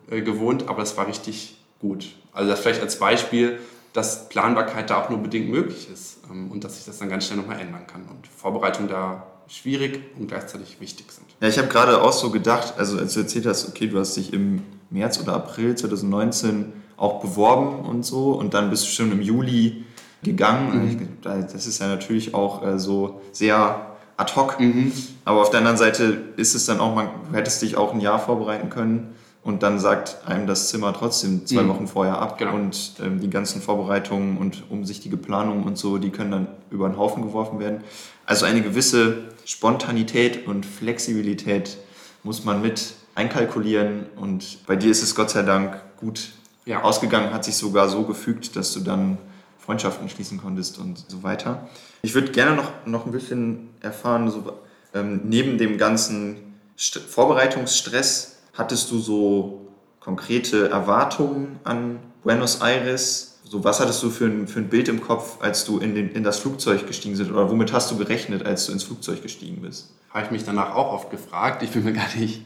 äh, 0.09 0.21
gewohnt, 0.21 0.67
aber 0.67 0.83
es 0.83 0.97
war 0.97 1.07
richtig 1.07 1.57
gut. 1.79 2.07
Also 2.33 2.49
das 2.49 2.59
vielleicht 2.59 2.81
als 2.81 2.99
Beispiel, 2.99 3.59
dass 3.93 4.27
Planbarkeit 4.27 4.89
da 4.89 5.01
auch 5.01 5.09
nur 5.09 5.19
bedingt 5.19 5.49
möglich 5.49 5.87
ist 5.91 6.17
ähm, 6.29 6.51
und 6.51 6.63
dass 6.63 6.75
sich 6.75 6.85
das 6.85 6.97
dann 6.97 7.09
ganz 7.09 7.25
schnell 7.25 7.37
nochmal 7.37 7.59
ändern 7.59 7.87
kann 7.87 8.01
und 8.01 8.27
Vorbereitung 8.27 8.87
da 8.89 9.27
schwierig 9.47 10.01
und 10.19 10.27
gleichzeitig 10.27 10.81
wichtig 10.81 11.11
sind. 11.11 11.27
Ja, 11.39 11.47
ich 11.47 11.57
habe 11.57 11.67
gerade 11.67 12.01
auch 12.01 12.11
so 12.11 12.31
gedacht, 12.31 12.73
also 12.77 12.97
als 12.97 13.13
du 13.13 13.21
erzählt 13.21 13.45
hast, 13.45 13.69
okay, 13.69 13.87
du 13.87 13.99
hast 13.99 14.17
dich 14.17 14.33
im 14.33 14.63
März 14.89 15.19
oder 15.21 15.35
April 15.35 15.75
2019 15.75 16.73
auch 16.97 17.21
beworben 17.21 17.85
und 17.85 18.05
so 18.05 18.31
und 18.31 18.53
dann 18.53 18.69
bist 18.69 18.85
du 18.85 18.89
schon 18.89 19.11
im 19.11 19.21
Juli 19.21 19.83
gegangen. 20.23 20.85
Mhm. 20.85 21.07
Das 21.21 21.67
ist 21.67 21.79
ja 21.79 21.87
natürlich 21.87 22.33
auch 22.33 22.65
äh, 22.65 22.79
so 22.79 23.21
sehr 23.31 23.95
ad 24.17 24.33
hoc. 24.35 24.59
Mhm. 24.59 24.91
Aber 25.23 25.41
auf 25.41 25.49
der 25.49 25.59
anderen 25.59 25.77
Seite 25.77 26.17
ist 26.37 26.55
es 26.55 26.65
dann 26.65 26.79
auch, 26.79 26.95
man, 26.95 27.09
du 27.29 27.37
hättest 27.37 27.61
dich 27.61 27.77
auch 27.77 27.93
ein 27.93 27.99
Jahr 27.99 28.19
vorbereiten 28.19 28.69
können 28.69 29.15
und 29.43 29.61
dann 29.61 29.79
sagt 29.79 30.17
einem 30.25 30.47
das 30.47 30.69
Zimmer 30.69 30.93
trotzdem 30.93 31.45
zwei 31.45 31.63
mhm. 31.63 31.69
Wochen 31.69 31.87
vorher 31.87 32.19
ab 32.19 32.37
genau. 32.37 32.55
und 32.55 32.93
ähm, 33.03 33.19
die 33.19 33.29
ganzen 33.29 33.61
Vorbereitungen 33.61 34.37
und 34.37 34.63
umsichtige 34.69 35.17
Planungen 35.17 35.63
und 35.63 35.77
so, 35.77 35.97
die 35.97 36.09
können 36.09 36.31
dann 36.31 36.47
über 36.71 36.89
den 36.89 36.97
Haufen 36.97 37.23
geworfen 37.23 37.59
werden. 37.59 37.81
Also 38.25 38.45
eine 38.45 38.61
gewisse 38.61 39.25
Spontanität 39.45 40.47
und 40.47 40.65
Flexibilität 40.65 41.77
muss 42.23 42.43
man 42.43 42.61
mit 42.61 42.95
einkalkulieren 43.13 44.07
und 44.15 44.65
bei 44.65 44.75
dir 44.75 44.89
ist 44.89 45.03
es 45.03 45.13
Gott 45.13 45.29
sei 45.29 45.43
Dank 45.43 45.79
gut 45.97 46.31
ja. 46.65 46.81
ausgegangen, 46.81 47.33
hat 47.33 47.45
sich 47.45 47.55
sogar 47.55 47.89
so 47.89 48.03
gefügt, 48.03 48.55
dass 48.55 48.73
du 48.73 48.81
dann 48.81 49.17
Freundschaften 49.59 50.09
schließen 50.09 50.39
konntest 50.39 50.77
und 50.77 51.03
so 51.07 51.23
weiter. 51.23 51.67
Ich 52.01 52.13
würde 52.13 52.31
gerne 52.31 52.55
noch, 52.55 52.71
noch 52.85 53.05
ein 53.05 53.11
bisschen 53.11 53.69
erfahren, 53.81 54.29
so, 54.29 54.53
ähm, 54.93 55.21
neben 55.23 55.57
dem 55.57 55.77
ganzen 55.77 56.55
St 56.77 56.97
Vorbereitungsstress, 56.99 58.37
hattest 58.53 58.91
du 58.91 58.99
so 58.99 59.67
konkrete 59.99 60.69
Erwartungen 60.69 61.59
an 61.63 61.99
Buenos 62.23 62.61
Aires? 62.61 63.39
So, 63.43 63.63
was 63.63 63.79
hattest 63.79 64.01
du 64.03 64.09
für 64.09 64.25
ein, 64.25 64.47
für 64.47 64.59
ein 64.59 64.69
Bild 64.69 64.87
im 64.87 65.01
Kopf, 65.01 65.41
als 65.41 65.65
du 65.65 65.79
in, 65.79 65.95
den, 65.95 66.11
in 66.11 66.23
das 66.23 66.39
Flugzeug 66.39 66.85
gestiegen 66.87 67.17
bist? 67.17 67.29
Oder 67.31 67.49
womit 67.49 67.73
hast 67.73 67.91
du 67.91 67.97
gerechnet, 67.97 68.45
als 68.45 68.65
du 68.65 68.71
ins 68.71 68.83
Flugzeug 68.83 69.21
gestiegen 69.21 69.61
bist? 69.61 69.89
Habe 70.09 70.25
ich 70.25 70.31
mich 70.31 70.43
danach 70.43 70.75
auch 70.75 70.93
oft 70.93 71.11
gefragt. 71.11 71.63
Ich 71.63 71.71
bin 71.71 71.83
mir 71.83 71.93
gar 71.93 72.13
nicht 72.15 72.41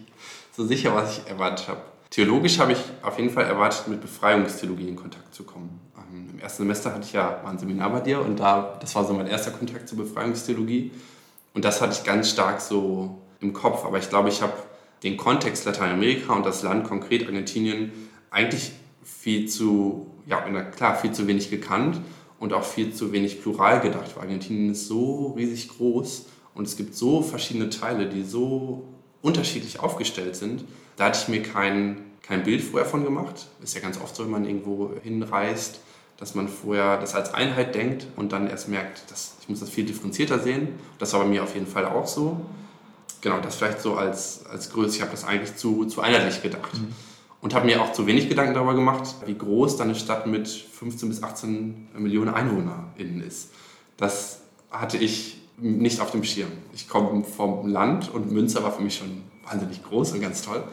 so 0.56 0.66
sicher, 0.66 0.94
was 0.94 1.18
ich 1.18 1.30
erwartet 1.30 1.68
habe. 1.68 1.82
Theologisch 2.10 2.58
habe 2.58 2.72
ich 2.72 2.80
auf 3.04 3.18
jeden 3.20 3.30
Fall 3.30 3.46
erwartet, 3.46 3.88
mit 3.88 4.02
Befreiungstheologie 4.02 4.88
in 4.88 4.96
Kontakt 4.96 5.34
zu 5.34 5.44
kommen. 5.44 5.80
Ähm, 5.96 6.30
Im 6.34 6.40
ersten 6.40 6.64
Semester 6.64 6.94
hatte 6.94 7.06
ich 7.06 7.14
ja 7.14 7.42
ein 7.46 7.60
Seminar 7.60 7.92
bei 7.92 8.00
dir 8.00 8.22
und 8.22 8.40
da, 8.40 8.78
das 8.82 8.96
war 8.96 9.06
so 9.06 9.14
mein 9.14 9.28
erster 9.28 9.52
Kontakt 9.52 9.88
zur 9.88 10.00
Befreiungstheologie. 10.00 10.92
Und 11.54 11.66
das 11.66 11.82
hatte 11.82 11.94
ich 11.94 12.04
ganz 12.04 12.30
stark 12.32 12.62
so 12.62 13.20
im 13.40 13.54
Kopf. 13.54 13.86
Aber 13.86 14.00
ich 14.00 14.10
glaube, 14.10 14.30
ich 14.30 14.42
habe 14.42 14.54
den 15.04 15.18
Kontext 15.18 15.66
Lateinamerika 15.66 16.34
und 16.34 16.46
das 16.46 16.64
Land 16.64 16.84
konkret 16.86 17.26
Argentinien 17.28 17.92
eigentlich 18.32 18.72
viel 19.04 19.48
zu, 19.48 20.08
ja, 20.26 20.42
klar, 20.64 20.96
viel 20.96 21.12
zu 21.12 21.28
wenig 21.28 21.50
gekannt 21.50 22.00
und 22.40 22.54
auch 22.54 22.64
viel 22.64 22.94
zu 22.94 23.12
wenig 23.12 23.42
plural 23.42 23.82
gedacht. 23.82 24.16
Weil 24.16 24.24
Argentinien 24.24 24.72
ist 24.72 24.88
so 24.88 25.34
riesig 25.38 25.70
groß 25.70 26.26
und 26.56 26.68
es 26.68 26.76
gibt 26.76 26.96
so 26.96 27.22
verschiedene 27.22 27.70
Teile, 27.70 28.08
die 28.08 28.24
so 28.24 28.84
unterschiedlich 29.22 29.80
aufgestellt 29.80 30.36
sind 30.36 30.64
da 31.00 31.06
hatte 31.06 31.20
ich 31.22 31.28
mir 31.30 31.42
kein, 31.42 31.98
kein 32.22 32.44
Bild 32.44 32.62
vorher 32.62 32.88
von 32.88 33.06
gemacht. 33.06 33.48
Ist 33.64 33.74
ja 33.74 33.80
ganz 33.80 34.00
oft 34.02 34.14
so, 34.14 34.26
wenn 34.26 34.32
man 34.32 34.44
irgendwo 34.44 34.92
hinreist, 35.02 35.80
dass 36.18 36.36
man 36.36 36.50
vorher 36.50 36.98
das 36.98 37.16
als 37.16 37.34
Einheit 37.34 37.74
denkt 37.74 38.08
und 38.18 38.34
dann 38.34 38.50
erst 38.50 38.68
merkt, 38.68 39.10
dass 39.10 39.38
ich 39.40 39.48
muss 39.48 39.62
das 39.62 39.70
viel 39.70 39.86
differenzierter 39.86 40.40
sehen. 40.40 40.68
Das 40.98 41.14
war 41.14 41.22
bei 41.22 41.28
mir 41.28 41.44
auf 41.44 41.54
jeden 41.54 41.68
Fall 41.68 41.86
auch 41.86 42.06
so. 42.06 42.42
Genau, 43.22 43.40
das 43.40 43.56
vielleicht 43.56 43.80
so 43.80 43.96
als, 43.96 44.46
als 44.46 44.72
Größe. 44.72 44.98
Ich 44.98 45.02
habe 45.02 45.12
das 45.12 45.24
eigentlich 45.24 45.56
zu, 45.56 45.86
zu 45.86 46.02
einheitlich 46.02 46.42
gedacht. 46.42 46.74
Mhm. 46.74 46.94
Und 47.40 47.56
habe 47.56 47.66
mir 47.66 47.82
auch 47.82 47.94
zu 47.94 48.06
wenig 48.06 48.28
Gedanken 48.28 48.54
darüber 48.54 48.74
gemacht, 48.74 49.16
wie 49.26 49.38
groß 49.38 49.78
dann 49.78 49.88
eine 49.88 49.98
Stadt 49.98 50.28
mit 50.28 50.50
15 50.50 51.08
bis 51.08 51.24
18 51.24 51.88
Millionen 51.98 52.34
EinwohnerInnen 52.34 53.22
ist. 53.22 53.52
Das 53.96 54.42
hatte 54.70 54.98
ich 54.98 55.38
nicht 55.58 56.02
auf 56.02 56.12
dem 56.12 56.26
Schirm. 56.26 56.52
Ich 56.74 56.90
komme 56.90 57.24
vom 57.24 57.70
Land 57.70 58.14
und 58.14 58.34
Münster 58.34 58.62
war 58.64 58.74
für 58.74 58.82
mich 58.82 58.98
schon 58.98 59.29
wahnsinnig 59.50 59.84
groß 59.84 60.14
und 60.14 60.22
ganz 60.22 60.42
toll. 60.42 60.64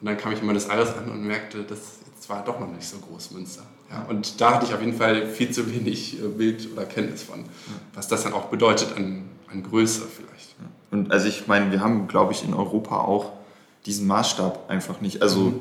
Und 0.00 0.06
dann 0.06 0.16
kam 0.16 0.32
ich 0.32 0.40
in 0.40 0.46
Buenos 0.46 0.66
Aires 0.66 0.96
an 0.96 1.10
und 1.10 1.24
merkte, 1.24 1.62
das 1.62 1.78
war 2.28 2.44
doch 2.44 2.58
noch 2.58 2.70
nicht 2.70 2.86
so 2.86 2.98
groß, 2.98 3.30
Münster. 3.32 3.62
Ja, 3.90 4.04
und 4.08 4.40
da 4.40 4.54
hatte 4.54 4.66
ich 4.66 4.74
auf 4.74 4.80
jeden 4.80 4.96
Fall 4.96 5.28
viel 5.28 5.50
zu 5.50 5.72
wenig 5.72 6.20
äh, 6.20 6.26
Bild 6.26 6.68
oder 6.72 6.84
Kenntnis 6.84 7.22
von, 7.22 7.44
was 7.94 8.08
das 8.08 8.24
dann 8.24 8.32
auch 8.32 8.46
bedeutet 8.46 8.96
an, 8.96 9.28
an 9.50 9.62
Größe 9.62 10.02
vielleicht. 10.02 10.56
Und 10.90 11.12
also 11.12 11.28
ich 11.28 11.46
meine, 11.46 11.70
wir 11.70 11.80
haben, 11.80 12.08
glaube 12.08 12.32
ich, 12.32 12.44
in 12.44 12.54
Europa 12.54 12.98
auch 12.98 13.32
diesen 13.86 14.06
Maßstab 14.06 14.68
einfach 14.68 15.00
nicht. 15.00 15.22
Also 15.22 15.40
mhm. 15.40 15.60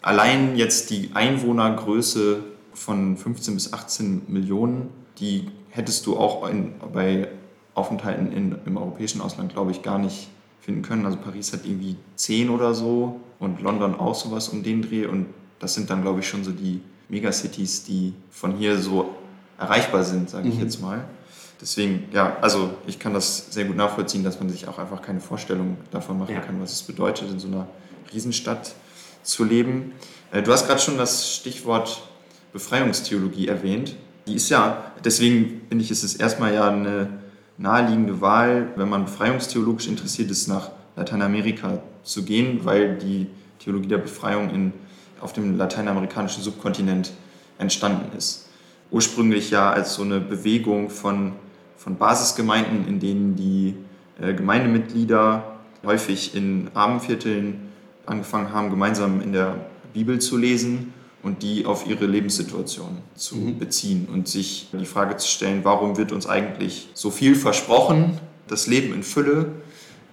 allein 0.00 0.56
jetzt 0.56 0.90
die 0.90 1.10
Einwohnergröße 1.14 2.42
von 2.72 3.16
15 3.16 3.54
bis 3.54 3.72
18 3.72 4.22
Millionen, 4.28 4.88
die 5.18 5.50
hättest 5.70 6.06
du 6.06 6.16
auch 6.16 6.48
in, 6.48 6.74
bei 6.92 7.28
Aufenthalten 7.74 8.32
in, 8.32 8.56
im 8.64 8.76
europäischen 8.78 9.20
Ausland, 9.20 9.52
glaube 9.52 9.70
ich, 9.70 9.82
gar 9.82 9.98
nicht 9.98 10.28
finden 10.66 10.82
können. 10.82 11.06
Also 11.06 11.16
Paris 11.16 11.52
hat 11.52 11.60
irgendwie 11.64 11.96
zehn 12.16 12.50
oder 12.50 12.74
so 12.74 13.20
und 13.38 13.62
London 13.62 13.94
auch 13.94 14.14
sowas 14.14 14.48
um 14.48 14.62
den 14.62 14.82
Dreh. 14.82 15.06
Und 15.06 15.26
das 15.60 15.74
sind 15.74 15.88
dann, 15.88 16.02
glaube 16.02 16.20
ich, 16.20 16.28
schon 16.28 16.44
so 16.44 16.50
die 16.50 16.82
Megacities, 17.08 17.84
die 17.84 18.12
von 18.30 18.56
hier 18.56 18.76
so 18.76 19.14
erreichbar 19.58 20.02
sind, 20.02 20.28
sage 20.28 20.48
ich 20.48 20.56
mhm. 20.56 20.62
jetzt 20.62 20.82
mal. 20.82 21.04
Deswegen, 21.60 22.08
ja, 22.12 22.36
also 22.42 22.70
ich 22.86 22.98
kann 22.98 23.14
das 23.14 23.50
sehr 23.50 23.64
gut 23.64 23.76
nachvollziehen, 23.76 24.24
dass 24.24 24.40
man 24.40 24.50
sich 24.50 24.68
auch 24.68 24.78
einfach 24.78 25.00
keine 25.00 25.20
Vorstellung 25.20 25.78
davon 25.90 26.18
machen 26.18 26.34
ja. 26.34 26.40
kann, 26.40 26.60
was 26.60 26.72
es 26.72 26.82
bedeutet, 26.82 27.30
in 27.30 27.38
so 27.38 27.46
einer 27.46 27.66
Riesenstadt 28.12 28.74
zu 29.22 29.44
leben. 29.44 29.92
Äh, 30.32 30.42
du 30.42 30.52
hast 30.52 30.66
gerade 30.66 30.80
schon 30.80 30.98
das 30.98 31.32
Stichwort 31.32 32.02
Befreiungstheologie 32.52 33.48
erwähnt. 33.48 33.94
Die 34.26 34.34
ist 34.34 34.50
ja, 34.50 34.92
deswegen 35.04 35.62
finde 35.68 35.84
ich, 35.84 35.90
ist 35.90 36.02
es 36.02 36.16
erstmal 36.16 36.52
ja 36.52 36.68
eine 36.68 37.08
naheliegende 37.58 38.20
Wahl, 38.20 38.68
wenn 38.76 38.88
man 38.88 39.04
befreiungstheologisch 39.04 39.88
interessiert 39.88 40.30
ist, 40.30 40.48
nach 40.48 40.70
Lateinamerika 40.96 41.78
zu 42.02 42.24
gehen, 42.24 42.60
weil 42.64 42.96
die 42.96 43.26
Theologie 43.58 43.88
der 43.88 43.98
Befreiung 43.98 44.50
in, 44.50 44.72
auf 45.20 45.32
dem 45.32 45.56
lateinamerikanischen 45.56 46.42
Subkontinent 46.42 47.12
entstanden 47.58 48.16
ist. 48.16 48.48
Ursprünglich 48.90 49.50
ja 49.50 49.70
als 49.70 49.94
so 49.94 50.02
eine 50.02 50.20
Bewegung 50.20 50.90
von, 50.90 51.32
von 51.76 51.96
Basisgemeinden, 51.96 52.86
in 52.86 53.00
denen 53.00 53.36
die 53.36 53.74
äh, 54.20 54.34
Gemeindemitglieder 54.34 55.56
häufig 55.84 56.34
in 56.34 56.70
Armenvierteln 56.74 57.72
angefangen 58.04 58.52
haben, 58.52 58.70
gemeinsam 58.70 59.20
in 59.20 59.32
der 59.32 59.56
Bibel 59.92 60.20
zu 60.20 60.36
lesen 60.36 60.92
und 61.22 61.42
die 61.42 61.66
auf 61.66 61.86
ihre 61.86 62.06
Lebenssituation 62.06 62.98
zu 63.14 63.36
mhm. 63.36 63.58
beziehen 63.58 64.08
und 64.12 64.28
sich 64.28 64.68
die 64.72 64.86
Frage 64.86 65.16
zu 65.16 65.28
stellen, 65.28 65.60
warum 65.64 65.96
wird 65.96 66.12
uns 66.12 66.26
eigentlich 66.26 66.88
so 66.94 67.10
viel 67.10 67.34
versprochen, 67.34 68.18
das 68.46 68.66
Leben 68.66 68.94
in 68.94 69.02
Fülle 69.02 69.52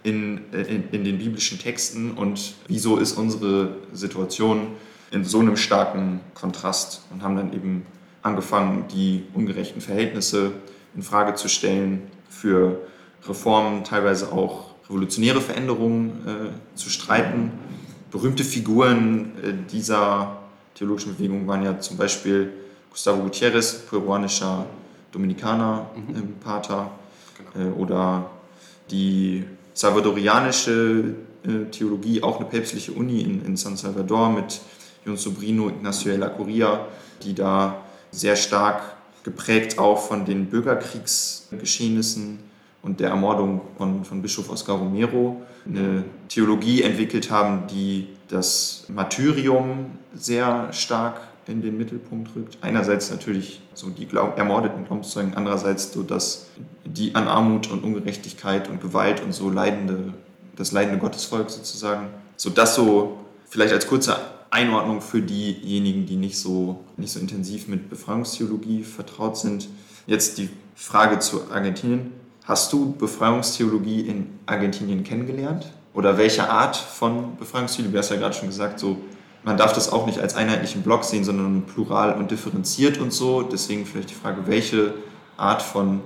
in, 0.03 0.41
in, 0.51 0.89
in 0.91 1.03
den 1.03 1.17
biblischen 1.17 1.59
Texten 1.59 2.11
und 2.11 2.55
wieso 2.67 2.97
ist 2.97 3.13
unsere 3.13 3.77
Situation 3.93 4.67
in 5.11 5.23
so 5.23 5.39
einem 5.39 5.57
starken 5.57 6.19
Kontrast 6.33 7.03
und 7.11 7.23
haben 7.23 7.37
dann 7.37 7.53
eben 7.53 7.85
angefangen, 8.21 8.85
die 8.93 9.23
ungerechten 9.33 9.81
Verhältnisse 9.81 10.51
in 10.95 11.03
Frage 11.03 11.35
zu 11.35 11.47
stellen, 11.47 12.01
für 12.29 12.79
Reformen, 13.27 13.83
teilweise 13.83 14.31
auch 14.31 14.73
revolutionäre 14.89 15.39
Veränderungen 15.39 16.27
äh, 16.27 16.77
zu 16.77 16.89
streiten. 16.89 17.51
Berühmte 18.11 18.43
Figuren 18.43 19.31
äh, 19.41 19.53
dieser 19.71 20.42
theologischen 20.75 21.15
Bewegungen 21.15 21.47
waren 21.47 21.63
ja 21.63 21.79
zum 21.79 21.97
Beispiel 21.97 22.51
Gustavo 22.89 23.23
Gutierrez, 23.23 23.85
peruanischer 23.89 24.65
Dominikaner, 25.11 25.87
mhm. 25.95 26.15
ähm, 26.15 26.33
Pater, 26.43 26.91
genau. 27.53 27.67
äh, 27.67 27.71
oder 27.73 28.29
die 28.89 29.45
salvadorianische 29.73 31.15
äh, 31.43 31.65
Theologie, 31.71 32.21
auch 32.21 32.39
eine 32.39 32.49
päpstliche 32.49 32.91
Uni 32.91 33.21
in, 33.21 33.45
in 33.45 33.57
San 33.57 33.77
Salvador 33.77 34.29
mit 34.29 34.61
Jon 35.05 35.17
Sobrino, 35.17 35.69
Ignacio 35.69 36.11
de 36.11 36.19
la 36.19 36.29
Curia, 36.29 36.87
die 37.23 37.33
da 37.33 37.83
sehr 38.11 38.35
stark 38.35 38.95
geprägt 39.23 39.79
auch 39.79 39.99
von 39.99 40.25
den 40.25 40.47
Bürgerkriegsgeschehnissen 40.47 42.39
und 42.83 42.99
der 42.99 43.09
Ermordung 43.09 43.61
von, 43.77 44.03
von 44.03 44.21
Bischof 44.21 44.49
Oscar 44.49 44.75
Romero 44.75 45.41
eine 45.65 46.03
Theologie 46.27 46.83
entwickelt 46.83 47.31
haben, 47.31 47.65
die 47.67 48.09
das 48.27 48.85
Martyrium 48.89 49.91
sehr 50.13 50.71
stark 50.73 51.21
in 51.47 51.61
den 51.61 51.77
Mittelpunkt 51.77 52.35
rückt. 52.35 52.57
Einerseits 52.61 53.09
natürlich 53.09 53.61
so 53.73 53.89
die 53.89 54.05
Glaub 54.05 54.37
ermordeten 54.37 54.85
Glaubenszeugen, 54.85 55.33
andererseits 55.33 55.91
so 55.91 56.03
dass 56.03 56.47
die 56.85 57.15
an 57.15 57.27
Armut 57.27 57.71
und 57.71 57.83
Ungerechtigkeit 57.83 58.69
und 58.69 58.81
Gewalt 58.81 59.21
und 59.23 59.33
so 59.33 59.49
leidende, 59.49 60.13
das 60.55 60.71
leidende 60.71 60.99
Gottesvolk 60.99 61.49
sozusagen. 61.49 62.07
So 62.35 62.49
das 62.49 62.75
so 62.75 63.17
vielleicht 63.49 63.73
als 63.73 63.87
kurze 63.87 64.17
Einordnung 64.51 65.01
für 65.01 65.21
diejenigen, 65.21 66.05
die 66.05 66.15
nicht 66.15 66.37
so, 66.37 66.83
nicht 66.97 67.11
so 67.11 67.19
intensiv 67.19 67.67
mit 67.67 67.89
Befreiungstheologie 67.89 68.83
vertraut 68.83 69.37
sind. 69.37 69.67
Jetzt 70.05 70.37
die 70.37 70.49
Frage 70.75 71.19
zu 71.19 71.51
Argentinien. 71.51 72.22
Hast 72.45 72.73
du 72.73 72.93
Befreiungstheologie 72.93 74.01
in 74.01 74.39
Argentinien 74.45 75.03
kennengelernt? 75.03 75.71
Oder 75.93 76.17
welche 76.17 76.49
Art 76.49 76.75
von 76.75 77.37
Befreiungstheologie? 77.37 77.93
Du 77.93 77.99
hast 77.99 78.09
ja 78.09 78.17
gerade 78.17 78.35
schon 78.35 78.49
gesagt, 78.49 78.79
so, 78.79 78.97
man 79.43 79.55
darf 79.55 79.73
das 79.73 79.91
auch 79.91 80.05
nicht 80.05 80.19
als 80.19 80.35
einheitlichen 80.35 80.81
Block 80.81 81.05
sehen, 81.05 81.23
sondern 81.23 81.63
plural 81.63 82.13
und 82.13 82.31
differenziert 82.31 82.97
und 82.97 83.13
so. 83.13 83.43
Deswegen 83.43 83.85
vielleicht 83.85 84.09
die 84.09 84.15
Frage, 84.15 84.47
welche 84.47 84.93
Art 85.37 85.61
von 85.61 86.01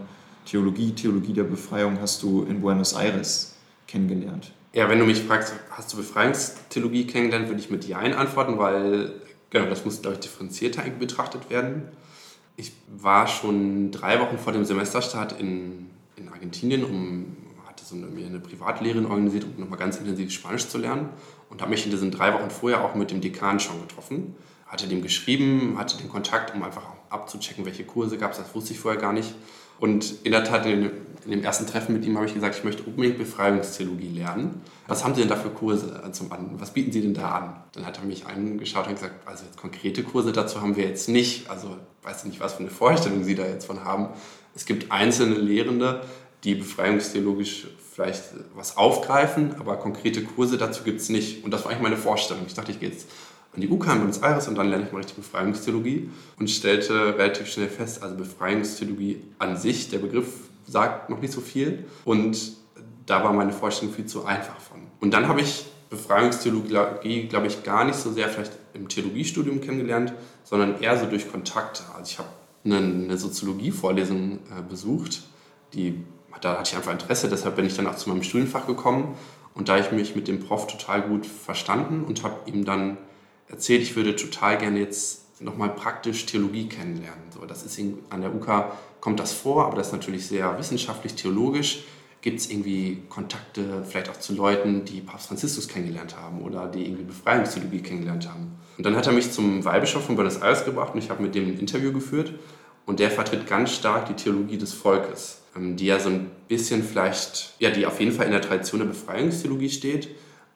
Theologie, 0.45 0.91
Theologie 0.91 1.33
der 1.33 1.43
Befreiung 1.43 1.99
hast 1.99 2.21
du 2.21 2.43
in 2.43 2.61
Buenos 2.61 2.93
Aires 2.93 3.55
kennengelernt? 3.87 4.51
Ja, 4.73 4.89
wenn 4.89 4.99
du 4.99 5.05
mich 5.05 5.21
fragst, 5.23 5.53
hast 5.71 5.91
du 5.91 5.97
Befreiungstheologie 5.97 7.07
kennengelernt, 7.07 7.47
würde 7.47 7.59
ich 7.59 7.71
mit 7.71 7.87
Ja 7.87 7.97
antworten, 7.97 8.59
weil 8.59 9.13
genau, 9.49 9.65
das 9.65 9.85
muss, 9.85 10.03
glaube 10.03 10.15
ich, 10.15 10.19
differenzierter 10.19 10.83
betrachtet 10.99 11.49
werden. 11.49 11.83
Ich 12.57 12.73
war 12.87 13.27
schon 13.27 13.91
drei 13.91 14.19
Wochen 14.19 14.37
vor 14.37 14.53
dem 14.53 14.65
Semesterstart 14.65 15.39
in, 15.39 15.86
in 16.17 16.29
Argentinien, 16.29 16.83
um, 16.83 17.37
hatte 17.67 17.85
so 17.85 17.95
eine, 17.95 18.07
mir 18.07 18.25
eine 18.25 18.39
Privatlehrerin 18.39 19.05
organisiert, 19.05 19.45
um 19.45 19.61
nochmal 19.61 19.79
ganz 19.79 19.97
intensiv 19.97 20.31
Spanisch 20.31 20.67
zu 20.67 20.77
lernen 20.77 21.09
und 21.49 21.61
habe 21.61 21.71
mich 21.71 21.85
in 21.85 21.91
diesen 21.91 22.11
drei 22.11 22.33
Wochen 22.33 22.49
vorher 22.49 22.83
auch 22.83 22.95
mit 22.95 23.11
dem 23.11 23.21
Dekan 23.21 23.59
schon 23.59 23.79
getroffen. 23.81 24.35
Hatte 24.65 24.87
dem 24.87 25.01
geschrieben, 25.01 25.77
hatte 25.77 25.97
den 25.97 26.09
Kontakt, 26.09 26.53
um 26.53 26.61
einfach 26.61 26.83
abzuchecken, 27.09 27.65
welche 27.65 27.85
Kurse 27.85 28.17
gab 28.17 28.31
es, 28.31 28.37
das 28.37 28.53
wusste 28.53 28.73
ich 28.73 28.79
vorher 28.79 28.99
gar 28.99 29.13
nicht. 29.13 29.33
Und 29.79 30.25
in 30.25 30.31
der 30.31 30.43
Tat, 30.43 30.65
in, 30.65 30.89
in 31.25 31.31
dem 31.31 31.43
ersten 31.43 31.67
Treffen 31.67 31.93
mit 31.93 32.03
ihm 32.03 32.15
habe 32.17 32.25
ich 32.25 32.33
gesagt, 32.33 32.55
ich 32.57 32.63
möchte 32.63 32.83
unbedingt 32.83 33.17
Befreiungstheologie 33.17 34.09
lernen. 34.09 34.61
Was 34.87 35.03
haben 35.03 35.13
Sie 35.13 35.21
denn 35.21 35.29
da 35.29 35.35
für 35.35 35.51
Kurse 35.51 36.01
zum 36.11 36.31
an? 36.31 36.55
Was 36.57 36.73
bieten 36.73 36.91
Sie 36.91 37.01
denn 37.01 37.13
da 37.13 37.29
an? 37.29 37.55
Dann 37.73 37.85
hat 37.85 37.99
er 37.99 38.05
mich 38.05 38.25
angeschaut 38.25 38.87
und 38.87 38.95
gesagt, 38.95 39.27
also 39.27 39.43
konkrete 39.55 40.03
Kurse 40.03 40.31
dazu 40.31 40.61
haben 40.61 40.75
wir 40.75 40.85
jetzt 40.85 41.09
nicht. 41.09 41.49
Also 41.49 41.77
weiß 42.01 42.25
nicht, 42.25 42.39
was 42.39 42.53
für 42.53 42.61
eine 42.61 42.71
Vorstellung 42.71 43.23
Sie 43.23 43.35
da 43.35 43.45
jetzt 43.45 43.65
von 43.65 43.83
haben. 43.83 44.09
Es 44.57 44.65
gibt 44.65 44.91
einzelne 44.91 45.35
Lehrende, 45.35 46.01
die 46.43 46.55
befreiungstheologisch 46.55 47.67
vielleicht 47.93 48.23
was 48.55 48.75
aufgreifen, 48.75 49.53
aber 49.59 49.77
konkrete 49.77 50.23
Kurse 50.23 50.57
dazu 50.57 50.83
gibt 50.83 50.99
es 50.99 51.09
nicht. 51.09 51.43
Und 51.43 51.51
das 51.51 51.63
war 51.63 51.69
eigentlich 51.69 51.83
meine 51.83 51.97
Vorstellung. 51.97 52.43
Ich 52.47 52.55
dachte, 52.55 52.71
ich 52.71 52.79
gehe 52.79 52.89
jetzt 52.89 53.07
an 53.53 53.61
die 53.61 53.69
UK 53.69 53.85
in 53.85 53.99
Buenos 53.99 54.17
Aires 54.23 54.47
und 54.47 54.55
dann 54.55 54.67
lerne 54.69 54.85
ich 54.85 54.91
mal 54.91 54.97
richtig 54.97 55.17
Befreiungstheologie 55.17 56.09
und 56.39 56.49
stellte 56.49 57.19
relativ 57.19 57.47
schnell 57.47 57.67
fest, 57.67 58.01
also 58.01 58.15
Befreiungstheologie 58.15 59.21
an 59.37 59.57
sich, 59.57 59.91
der 59.91 59.99
Begriff 59.99 60.27
sagt 60.65 61.11
noch 61.11 61.21
nicht 61.21 61.33
so 61.33 61.41
viel 61.41 61.85
und 62.03 62.53
da 63.05 63.23
war 63.23 63.33
meine 63.33 63.53
Vorstellung 63.53 63.93
viel 63.93 64.07
zu 64.07 64.25
einfach 64.25 64.59
von. 64.59 64.81
Und 64.99 65.13
dann 65.13 65.27
habe 65.27 65.41
ich 65.41 65.65
Befreiungstheologie, 65.91 67.27
glaube 67.27 67.45
ich, 67.45 67.63
gar 67.63 67.85
nicht 67.85 67.99
so 67.99 68.11
sehr 68.11 68.27
vielleicht 68.27 68.53
im 68.73 68.89
Theologiestudium 68.89 69.61
kennengelernt, 69.61 70.13
sondern 70.43 70.81
eher 70.81 70.97
so 70.97 71.05
durch 71.05 71.31
Kontakte. 71.31 71.83
Also 71.95 72.11
ich 72.11 72.17
habe 72.17 72.29
eine, 72.71 73.17
Soziologie-Vorlesung 73.17 74.39
äh, 74.57 74.61
besucht, 74.67 75.23
die, 75.73 76.03
da 76.41 76.59
hatte 76.59 76.71
ich 76.71 76.77
einfach 76.77 76.91
Interesse, 76.91 77.29
deshalb 77.29 77.55
bin 77.55 77.65
ich 77.65 77.75
dann 77.75 77.87
auch 77.87 77.95
zu 77.95 78.09
meinem 78.09 78.23
Studienfach 78.23 78.67
gekommen 78.67 79.15
und 79.53 79.69
da 79.69 79.77
ich 79.77 79.91
mich 79.91 80.15
mit 80.15 80.27
dem 80.27 80.39
Prof 80.39 80.67
total 80.67 81.01
gut 81.01 81.25
verstanden 81.25 82.03
und 82.03 82.23
habe 82.23 82.49
ihm 82.49 82.63
dann 82.63 82.97
erzählt, 83.47 83.81
ich 83.81 83.95
würde 83.95 84.15
total 84.15 84.57
gerne 84.57 84.79
jetzt 84.79 85.41
nochmal 85.41 85.69
praktisch 85.69 86.25
Theologie 86.25 86.67
kennenlernen. 86.67 87.23
So, 87.33 87.45
das 87.45 87.63
ist 87.63 87.79
an 88.09 88.21
der 88.21 88.33
UK 88.33 88.71
kommt 88.99 89.19
das 89.19 89.33
vor, 89.33 89.65
aber 89.65 89.75
das 89.75 89.87
ist 89.87 89.93
natürlich 89.93 90.27
sehr 90.27 90.57
wissenschaftlich, 90.57 91.15
theologisch. 91.15 91.83
Gibt 92.21 92.39
es 92.39 92.49
irgendwie 92.49 93.03
Kontakte 93.09 93.83
vielleicht 93.87 94.09
auch 94.09 94.19
zu 94.19 94.33
Leuten, 94.33 94.85
die 94.85 95.01
Papst 95.01 95.27
Franziskus 95.27 95.67
kennengelernt 95.67 96.17
haben 96.17 96.41
oder 96.41 96.67
die 96.67 96.83
irgendwie 96.83 97.03
Befreiungstheologie 97.03 97.81
kennengelernt 97.81 98.27
haben? 98.27 98.57
Und 98.77 98.85
dann 98.85 98.95
hat 98.95 99.07
er 99.07 99.13
mich 99.13 99.31
zum 99.31 99.63
Weihbischof 99.63 100.05
von 100.05 100.15
Buenos 100.15 100.37
Aires 100.37 100.65
gebracht 100.65 100.93
und 100.93 100.99
ich 100.99 101.09
habe 101.09 101.21
mit 101.21 101.35
dem 101.35 101.45
ein 101.45 101.59
Interview 101.59 101.93
geführt. 101.93 102.33
Und 102.87 102.99
der 102.99 103.11
vertritt 103.11 103.45
ganz 103.45 103.73
stark 103.73 104.07
die 104.07 104.13
Theologie 104.13 104.57
des 104.57 104.73
Volkes, 104.73 105.41
ähm, 105.55 105.75
die 105.75 105.85
ja 105.85 105.99
so 105.99 106.09
ein 106.09 106.31
bisschen 106.47 106.81
vielleicht, 106.81 107.53
ja, 107.59 107.69
die 107.69 107.85
auf 107.85 107.99
jeden 107.99 108.13
Fall 108.13 108.25
in 108.25 108.31
der 108.31 108.41
Tradition 108.41 108.79
der 108.79 108.87
Befreiungstheologie 108.87 109.69
steht, 109.69 110.09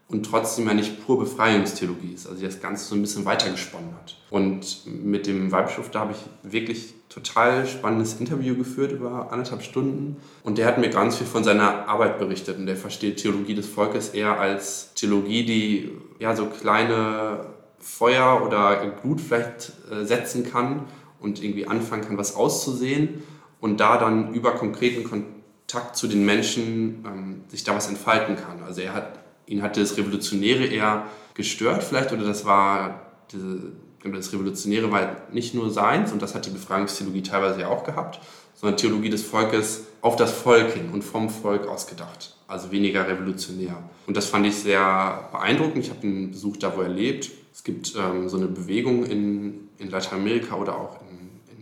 und 0.07 0.25
trotzdem 0.25 0.67
ja 0.67 0.73
nicht 0.73 1.05
pur 1.05 1.19
Befreiungstheologie 1.19 2.13
ist, 2.13 2.27
also 2.27 2.39
die 2.39 2.45
das 2.45 2.59
Ganze 2.59 2.85
so 2.85 2.95
ein 2.95 3.01
bisschen 3.01 3.23
weitergesponnen 3.23 3.93
hat. 3.95 4.17
Und 4.29 4.85
mit 4.85 5.25
dem 5.25 5.51
Weihbischof, 5.51 5.89
da 5.89 6.01
habe 6.01 6.13
ich 6.13 6.51
wirklich 6.51 6.93
total 7.07 7.65
spannendes 7.65 8.19
Interview 8.19 8.55
geführt 8.55 8.91
über 8.91 9.31
anderthalb 9.31 9.61
Stunden 9.61 10.17
und 10.43 10.57
der 10.57 10.65
hat 10.65 10.77
mir 10.77 10.89
ganz 10.89 11.17
viel 11.17 11.27
von 11.27 11.43
seiner 11.43 11.87
Arbeit 11.87 12.19
berichtet 12.19 12.57
und 12.57 12.65
der 12.65 12.75
versteht 12.75 13.17
Theologie 13.17 13.55
des 13.55 13.67
Volkes 13.67 14.09
eher 14.09 14.39
als 14.39 14.93
Theologie, 14.95 15.45
die 15.45 15.91
ja 16.19 16.35
so 16.35 16.45
kleine 16.45 17.45
Feuer 17.79 18.43
oder 18.45 18.85
Glut 19.01 19.19
vielleicht 19.21 19.71
äh, 19.91 20.05
setzen 20.05 20.49
kann 20.49 20.83
und 21.21 21.43
irgendwie 21.43 21.67
anfangen 21.67 22.03
kann, 22.03 22.17
was 22.17 22.35
auszusehen 22.35 23.23
und 23.59 23.79
da 23.79 23.97
dann 23.97 24.33
über 24.33 24.55
konkreten 24.55 25.03
Kontakt 25.03 25.95
zu 25.95 26.07
den 26.07 26.25
Menschen 26.25 27.05
ähm, 27.05 27.41
sich 27.47 27.63
da 27.63 27.75
was 27.75 27.87
entfalten 27.87 28.35
kann. 28.35 28.63
Also 28.63 28.81
er 28.81 28.93
hat 28.93 29.19
ihn 29.45 29.61
hatte 29.61 29.79
das 29.79 29.97
Revolutionäre 29.97 30.65
eher 30.65 31.05
gestört 31.33 31.83
vielleicht 31.83 32.11
oder 32.11 32.23
das 32.23 32.45
war 32.45 33.11
diese, 33.31 33.71
das 34.03 34.33
Revolutionäre 34.33 34.91
war 34.91 35.17
nicht 35.31 35.53
nur 35.53 35.69
seins 35.69 36.11
und 36.11 36.21
das 36.21 36.33
hat 36.33 36.45
die 36.45 36.49
Befreiungstheologie 36.49 37.21
teilweise 37.21 37.61
ja 37.61 37.67
auch 37.67 37.83
gehabt, 37.83 38.19
sondern 38.55 38.77
Theologie 38.77 39.09
des 39.09 39.23
Volkes 39.23 39.85
auf 40.01 40.15
das 40.15 40.31
Volk 40.31 40.73
hin 40.73 40.89
und 40.91 41.03
vom 41.03 41.29
Volk 41.29 41.67
ausgedacht. 41.67 42.35
also 42.47 42.71
weniger 42.71 43.07
revolutionär. 43.07 43.77
Und 44.07 44.17
das 44.17 44.25
fand 44.25 44.45
ich 44.45 44.55
sehr 44.55 45.29
beeindruckend. 45.31 45.85
Ich 45.85 45.89
habe 45.89 46.05
ihn 46.05 46.31
besucht 46.31 46.63
da, 46.63 46.75
wo 46.75 46.81
er 46.81 46.89
lebt. 46.89 47.31
Es 47.53 47.63
gibt 47.63 47.95
ähm, 47.95 48.27
so 48.27 48.37
eine 48.37 48.47
Bewegung 48.47 49.05
in, 49.05 49.69
in 49.77 49.89
Lateinamerika 49.89 50.55
oder 50.55 50.77
auch 50.77 50.99
in 51.09 51.10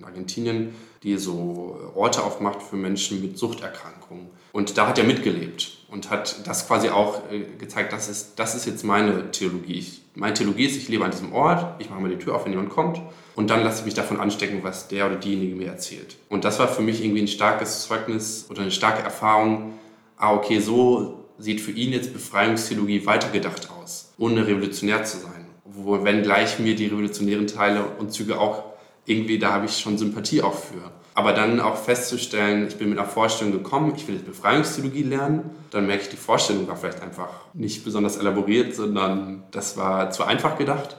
Argentinien, 0.10 0.76
die 1.04 1.18
so 1.18 1.80
Orte 1.96 2.24
aufmacht 2.24 2.62
für 2.62 2.76
Menschen 2.76 3.22
mit 3.22 3.38
Suchterkrankungen. 3.38 4.28
Und 4.52 4.78
da 4.78 4.88
hat 4.88 4.98
er 4.98 5.04
mitgelebt 5.04 5.78
und 5.90 6.10
hat 6.10 6.48
das 6.48 6.68
quasi 6.68 6.90
auch 6.90 7.32
äh, 7.32 7.46
gezeigt, 7.58 7.94
das 7.94 8.10
ist, 8.10 8.34
das 8.38 8.56
ist 8.56 8.66
jetzt 8.66 8.84
meine 8.84 9.32
Theologie. 9.32 9.74
Ich, 9.80 10.02
meine 10.16 10.34
Theologie 10.34 10.66
ist, 10.66 10.76
ich 10.76 10.90
lebe 10.90 11.06
an 11.06 11.12
diesem 11.12 11.34
Ort, 11.34 11.80
ich 11.80 11.90
mache 11.90 12.02
mal 12.02 12.10
die 12.10 12.18
Tür 12.18 12.36
auf, 12.36 12.46
wenn 12.46 12.52
jemand 12.52 12.70
kommt 12.70 13.00
und 13.36 13.50
dann 13.50 13.64
lasse 13.64 13.80
ich 13.80 13.86
mich 13.86 13.94
davon 13.94 14.20
anstecken, 14.20 14.64
was 14.64 14.88
der 14.88 15.06
oder 15.06 15.16
diejenige 15.16 15.56
mir 15.56 15.68
erzählt. 15.68 16.18
Und 16.30 16.46
das 16.46 16.60
war 16.60 16.68
für 16.68 16.82
mich 16.82 17.04
irgendwie 17.04 17.22
ein 17.22 17.28
starkes 17.28 17.84
Zeugnis 17.84 18.48
oder 18.50 18.62
eine 18.62 18.72
starke 18.72 19.04
Erfahrung, 19.04 19.74
ah 20.18 20.34
okay, 20.34 20.60
so 20.60 21.26
sieht 21.38 21.62
für 21.62 21.72
ihn 21.72 21.94
jetzt 21.94 22.12
Befreiungstheologie 22.12 23.06
weitergedacht 23.06 23.70
aus, 23.72 24.14
ohne 24.18 24.46
revolutionär 24.46 25.04
zu 25.06 25.18
sein. 25.18 25.46
Wo, 25.64 26.04
wenn 26.04 26.24
gleich 26.24 26.60
mir 26.60 26.76
die 26.76 26.88
revolutionären 26.88 27.48
Teile 27.48 27.86
und 28.00 28.12
Züge 28.12 28.40
auch 28.40 28.64
irgendwie, 29.10 29.40
da 29.40 29.52
habe 29.54 29.66
ich 29.66 29.78
schon 29.78 29.98
Sympathie 29.98 30.42
auch 30.42 30.54
für. 30.54 30.92
Aber 31.16 31.34
dann 31.34 31.60
auch 31.60 31.76
festzustellen, 31.76 32.68
ich 32.68 32.78
bin 32.78 32.90
mit 32.90 33.00
einer 33.00 33.08
Vorstellung 33.08 33.52
gekommen, 33.52 33.94
ich 33.96 34.08
will 34.08 34.16
jetzt 34.16 34.26
Befreiungstheologie 34.26 35.04
lernen, 35.04 35.50
dann 35.72 35.88
merke 35.88 36.04
ich, 36.04 36.10
die 36.10 36.16
Vorstellung 36.16 36.68
war 36.68 36.78
vielleicht 36.78 37.02
einfach 37.02 37.30
nicht 37.54 37.84
besonders 37.84 38.18
elaboriert, 38.18 38.76
sondern 38.76 39.44
das 39.52 39.76
war 39.76 40.12
zu 40.12 40.24
einfach 40.24 40.58
gedacht. 40.58 40.96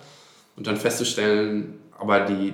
Und 0.57 0.67
dann 0.67 0.76
festzustellen, 0.76 1.79
aber 1.99 2.21
die, 2.21 2.52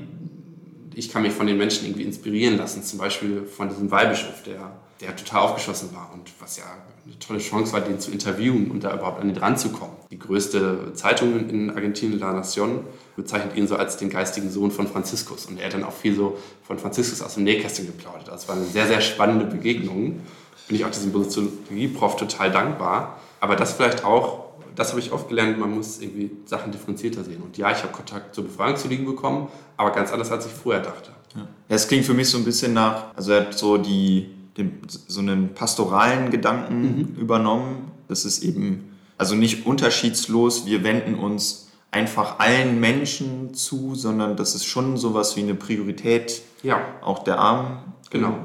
ich 0.96 1.10
kann 1.10 1.22
mich 1.22 1.34
von 1.34 1.46
den 1.46 1.58
Menschen 1.58 1.84
irgendwie 1.84 2.04
inspirieren 2.04 2.56
lassen, 2.56 2.82
zum 2.82 2.98
Beispiel 2.98 3.44
von 3.44 3.68
diesem 3.68 3.90
Weihbischof, 3.90 4.42
der, 4.46 4.72
der 5.02 5.14
total 5.14 5.42
aufgeschlossen 5.42 5.94
war 5.94 6.10
und 6.14 6.32
was 6.40 6.56
ja 6.56 6.64
eine 7.04 7.18
tolle 7.18 7.38
Chance 7.38 7.74
war, 7.74 7.82
den 7.82 8.00
zu 8.00 8.10
interviewen 8.10 8.70
und 8.70 8.82
da 8.82 8.94
überhaupt 8.94 9.20
an 9.20 9.28
ihn 9.28 9.36
ranzukommen. 9.36 9.94
Die 10.10 10.18
größte 10.18 10.94
Zeitung 10.94 11.50
in 11.50 11.68
Argentinien, 11.70 12.18
La 12.18 12.32
Nación, 12.32 12.80
bezeichnet 13.14 13.56
ihn 13.56 13.68
so 13.68 13.76
als 13.76 13.98
den 13.98 14.08
geistigen 14.08 14.50
Sohn 14.50 14.70
von 14.70 14.86
Franziskus. 14.88 15.44
Und 15.44 15.60
er 15.60 15.66
hat 15.66 15.74
dann 15.74 15.84
auch 15.84 15.92
viel 15.92 16.16
so 16.16 16.38
von 16.66 16.78
Franziskus 16.78 17.20
aus 17.20 17.34
dem 17.34 17.44
Nähkästchen 17.44 17.86
geplaudert. 17.86 18.28
Das 18.28 18.48
war 18.48 18.56
eine 18.56 18.64
sehr, 18.64 18.86
sehr 18.86 19.02
spannende 19.02 19.44
Begegnung. 19.44 20.20
Bin 20.66 20.76
ich 20.76 20.84
auch 20.86 20.90
diesem 20.90 21.12
Soziologie-Prof 21.12 22.16
total 22.16 22.50
dankbar. 22.50 23.20
Aber 23.40 23.54
das 23.54 23.74
vielleicht 23.74 24.02
auch, 24.02 24.45
das 24.76 24.90
habe 24.90 25.00
ich 25.00 25.10
oft 25.10 25.28
gelernt, 25.28 25.58
man 25.58 25.74
muss 25.74 26.00
irgendwie 26.00 26.30
Sachen 26.44 26.70
differenzierter 26.70 27.24
sehen. 27.24 27.42
Und 27.42 27.58
ja, 27.58 27.72
ich 27.72 27.82
habe 27.82 27.92
Kontakt 27.92 28.34
zur 28.34 28.44
Befreiungstheologie 28.44 29.04
bekommen, 29.04 29.48
aber 29.76 29.90
ganz 29.90 30.12
anders, 30.12 30.30
als 30.30 30.46
ich 30.46 30.52
vorher 30.52 30.82
dachte. 30.82 31.10
Ja, 31.34 31.46
es 31.68 31.88
klingt 31.88 32.04
für 32.04 32.14
mich 32.14 32.28
so 32.28 32.38
ein 32.38 32.44
bisschen 32.44 32.72
nach, 32.72 33.14
also 33.16 33.32
er 33.32 33.46
hat 33.46 33.58
so 33.58 33.76
die 33.76 34.30
den, 34.56 34.80
so 34.86 35.20
einen 35.20 35.54
pastoralen 35.54 36.30
Gedanken 36.30 36.80
mhm. 36.80 37.20
übernommen. 37.20 37.90
Das 38.08 38.24
ist 38.24 38.42
eben, 38.42 38.96
also 39.18 39.34
nicht 39.34 39.66
unterschiedslos, 39.66 40.66
wir 40.66 40.84
wenden 40.84 41.14
uns 41.14 41.68
einfach 41.90 42.38
allen 42.38 42.80
Menschen 42.80 43.54
zu, 43.54 43.94
sondern 43.94 44.36
das 44.36 44.54
ist 44.54 44.64
schon 44.64 44.96
sowas 44.96 45.36
wie 45.36 45.40
eine 45.40 45.54
Priorität 45.54 46.42
ja. 46.62 46.80
auch 47.02 47.20
der 47.20 47.38
Armen 47.38 47.78
genau. 48.10 48.38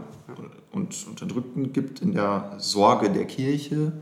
und 0.71 0.95
Unterdrückten 1.07 1.73
gibt 1.73 2.01
in 2.01 2.13
der 2.13 2.55
Sorge 2.57 3.09
der 3.09 3.25
Kirche. 3.25 3.93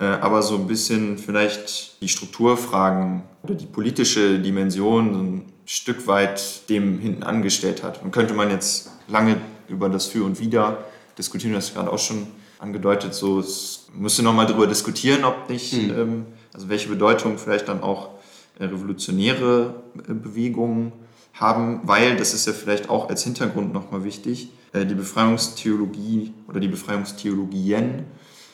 Äh, 0.00 0.04
aber 0.04 0.42
so 0.42 0.56
ein 0.56 0.66
bisschen 0.66 1.18
vielleicht 1.18 2.00
die 2.00 2.08
Strukturfragen 2.08 3.22
oder 3.42 3.54
die 3.54 3.66
politische 3.66 4.38
Dimension 4.38 5.14
ein 5.14 5.52
Stück 5.66 6.06
weit 6.06 6.68
dem 6.70 6.98
hinten 6.98 7.22
angestellt 7.22 7.82
hat. 7.82 8.02
Und 8.02 8.10
könnte 8.10 8.32
man 8.32 8.50
jetzt 8.50 8.90
lange 9.08 9.36
über 9.68 9.88
das 9.88 10.06
Für 10.06 10.24
und 10.24 10.40
Wider 10.40 10.78
diskutieren, 11.18 11.52
das 11.52 11.74
gerade 11.74 11.92
auch 11.92 11.98
schon 11.98 12.26
angedeutet, 12.58 13.14
so 13.14 13.38
es 13.38 13.88
müsste 13.94 14.22
nochmal 14.22 14.46
darüber 14.46 14.66
diskutieren, 14.66 15.24
ob 15.24 15.48
nicht, 15.50 15.74
mhm. 15.74 15.90
ähm, 15.90 16.26
also 16.52 16.68
welche 16.68 16.88
Bedeutung 16.88 17.38
vielleicht 17.38 17.68
dann 17.68 17.82
auch 17.82 18.10
äh, 18.58 18.64
revolutionäre 18.64 19.82
äh, 20.08 20.12
Bewegungen 20.12 20.92
haben, 21.34 21.80
weil, 21.84 22.16
das 22.16 22.34
ist 22.34 22.46
ja 22.46 22.52
vielleicht 22.52 22.90
auch 22.90 23.08
als 23.08 23.24
Hintergrund 23.24 23.72
nochmal 23.72 24.04
wichtig, 24.04 24.50
die 24.74 24.94
Befreiungstheologie 24.94 26.32
oder 26.48 26.60
die 26.60 26.68
Befreiungstheologien 26.68 28.04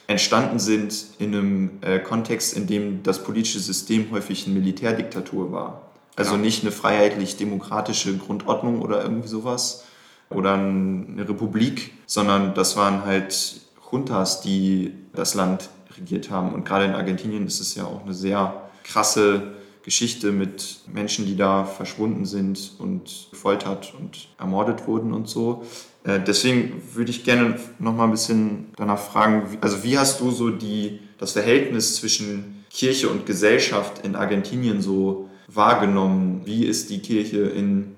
entstanden 0.06 0.58
sind 0.58 0.94
in 1.18 1.34
einem 1.34 1.70
äh, 1.80 1.98
Kontext, 1.98 2.56
in 2.56 2.66
dem 2.66 3.02
das 3.02 3.22
politische 3.22 3.60
System 3.60 4.10
häufig 4.10 4.46
eine 4.46 4.54
Militärdiktatur 4.54 5.52
war. 5.52 5.90
Also 6.14 6.32
ja. 6.32 6.38
nicht 6.38 6.62
eine 6.62 6.72
freiheitlich-demokratische 6.72 8.16
Grundordnung 8.16 8.80
oder 8.80 9.02
irgendwie 9.02 9.28
sowas, 9.28 9.84
oder 10.30 10.54
eine 10.54 11.28
Republik, 11.28 11.92
sondern 12.06 12.54
das 12.54 12.76
waren 12.76 13.04
halt 13.04 13.60
Juntas, 13.90 14.40
die 14.40 14.92
das 15.14 15.34
Land 15.34 15.70
regiert 15.96 16.30
haben. 16.30 16.52
Und 16.52 16.64
gerade 16.64 16.84
in 16.84 16.94
Argentinien 16.94 17.46
ist 17.46 17.60
es 17.60 17.74
ja 17.74 17.84
auch 17.84 18.02
eine 18.02 18.14
sehr 18.14 18.68
krasse 18.84 19.54
Geschichte 19.82 20.32
mit 20.32 20.80
Menschen, 20.92 21.26
die 21.26 21.36
da 21.36 21.64
verschwunden 21.64 22.26
sind 22.26 22.72
und 22.78 23.28
gefoltert 23.30 23.94
und 23.98 24.28
ermordet 24.38 24.86
wurden 24.88 25.12
und 25.12 25.28
so. 25.28 25.64
Äh, 26.06 26.20
deswegen 26.20 26.82
würde 26.94 27.10
ich 27.10 27.24
gerne 27.24 27.58
noch 27.78 27.94
mal 27.94 28.04
ein 28.04 28.12
bisschen 28.12 28.66
danach 28.76 28.98
fragen, 28.98 29.58
also 29.60 29.82
wie 29.82 29.98
hast 29.98 30.20
du 30.20 30.30
so 30.30 30.50
die, 30.50 31.00
das 31.18 31.32
Verhältnis 31.32 31.96
zwischen 31.96 32.64
Kirche 32.70 33.08
und 33.08 33.26
Gesellschaft 33.26 34.04
in 34.04 34.16
Argentinien 34.16 34.80
so 34.80 35.28
wahrgenommen? 35.48 36.42
Wie 36.44 36.64
ist 36.64 36.90
die 36.90 37.00
Kirche 37.00 37.40
in 37.40 37.96